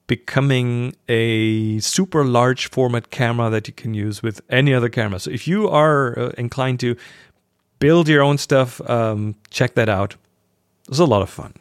becoming 0.06 0.94
a 1.08 1.78
super 1.78 2.24
large 2.24 2.68
format 2.68 3.10
camera 3.10 3.48
that 3.50 3.66
you 3.66 3.72
can 3.72 3.94
use 3.94 4.22
with 4.22 4.40
any 4.50 4.74
other 4.74 4.88
camera. 4.88 5.18
So 5.18 5.30
if 5.30 5.48
you 5.48 5.68
are 5.68 6.18
uh, 6.18 6.28
inclined 6.36 6.80
to 6.80 6.96
build 7.78 8.08
your 8.08 8.22
own 8.22 8.38
stuff, 8.38 8.80
um, 8.90 9.34
check 9.50 9.74
that 9.74 9.88
out. 9.88 10.16
It 10.84 10.90
was 10.90 10.98
a 10.98 11.06
lot 11.06 11.22
of 11.22 11.30
fun. 11.30 11.54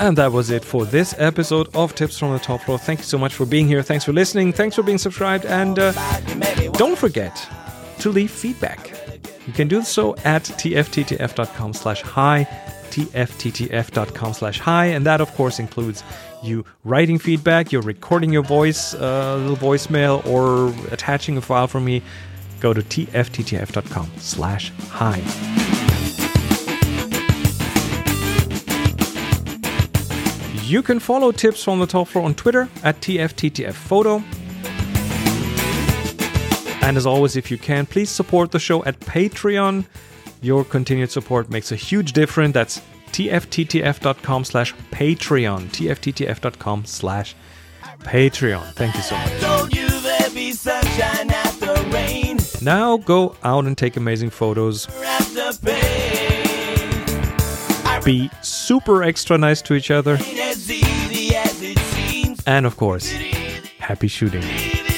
And 0.00 0.16
that 0.16 0.32
was 0.32 0.50
it 0.50 0.64
for 0.64 0.86
this 0.86 1.14
episode 1.18 1.68
of 1.74 1.94
Tips 1.94 2.18
from 2.18 2.32
the 2.32 2.38
Top 2.38 2.62
Floor. 2.62 2.78
Thank 2.78 3.00
you 3.00 3.04
so 3.04 3.18
much 3.18 3.34
for 3.34 3.44
being 3.44 3.68
here. 3.68 3.82
Thanks 3.82 4.02
for 4.02 4.14
listening. 4.14 4.50
Thanks 4.50 4.74
for 4.74 4.82
being 4.82 4.96
subscribed. 4.96 5.44
And 5.44 5.78
uh, 5.78 5.92
don't 6.72 6.96
forget 6.96 7.36
to 7.98 8.08
leave 8.08 8.30
feedback. 8.30 8.92
You 9.46 9.52
can 9.52 9.68
do 9.68 9.82
so 9.82 10.16
at 10.24 10.44
tfttf.com 10.44 11.74
slash 11.74 12.00
hi 12.00 12.48
tfttf.com 12.90 14.32
slash 14.34 14.58
hi. 14.58 14.86
And 14.86 15.06
that, 15.06 15.20
of 15.20 15.32
course, 15.34 15.58
includes 15.58 16.02
you 16.42 16.64
writing 16.84 17.18
feedback, 17.18 17.72
you're 17.72 17.82
recording 17.82 18.32
your 18.32 18.42
voice, 18.42 18.94
a 18.94 19.04
uh, 19.04 19.36
little 19.36 19.56
voicemail, 19.56 20.24
or 20.26 20.74
attaching 20.92 21.36
a 21.36 21.40
file 21.40 21.66
from 21.66 21.84
me. 21.84 22.02
Go 22.60 22.72
to 22.72 22.82
tfttf.com 22.82 24.10
slash 24.18 24.72
hi. 24.90 25.22
You 30.64 30.82
can 30.82 31.00
follow 31.00 31.32
Tips 31.32 31.64
from 31.64 31.80
the 31.80 31.86
Top 31.86 32.06
Floor 32.06 32.24
on 32.24 32.34
Twitter 32.34 32.68
at 32.84 33.00
TFTTFphoto. 33.00 34.22
And 36.82 36.96
as 36.96 37.06
always, 37.06 37.36
if 37.36 37.50
you 37.50 37.58
can, 37.58 37.86
please 37.86 38.08
support 38.08 38.52
the 38.52 38.60
show 38.60 38.84
at 38.84 39.00
Patreon. 39.00 39.84
Your 40.42 40.64
continued 40.64 41.10
support 41.10 41.50
makes 41.50 41.70
a 41.72 41.76
huge 41.76 42.12
difference. 42.12 42.54
That's 42.54 42.80
tfttf.com 43.12 44.44
slash 44.44 44.74
Patreon. 44.90 45.68
tfttf.com 45.68 46.84
slash 46.86 47.34
Patreon. 48.00 48.72
Thank 48.74 48.94
you 48.94 49.02
so 49.02 49.16
much. 49.16 49.32
Now 52.62 52.96
go 52.98 53.36
out 53.42 53.64
and 53.66 53.76
take 53.76 53.96
amazing 53.96 54.30
photos. 54.30 54.86
Be 58.04 58.30
super 58.42 59.02
extra 59.02 59.36
nice 59.36 59.60
to 59.62 59.74
each 59.74 59.90
other. 59.90 60.18
And 62.46 62.66
of 62.66 62.76
course, 62.76 63.10
happy 63.78 64.08
shooting. 64.08 64.89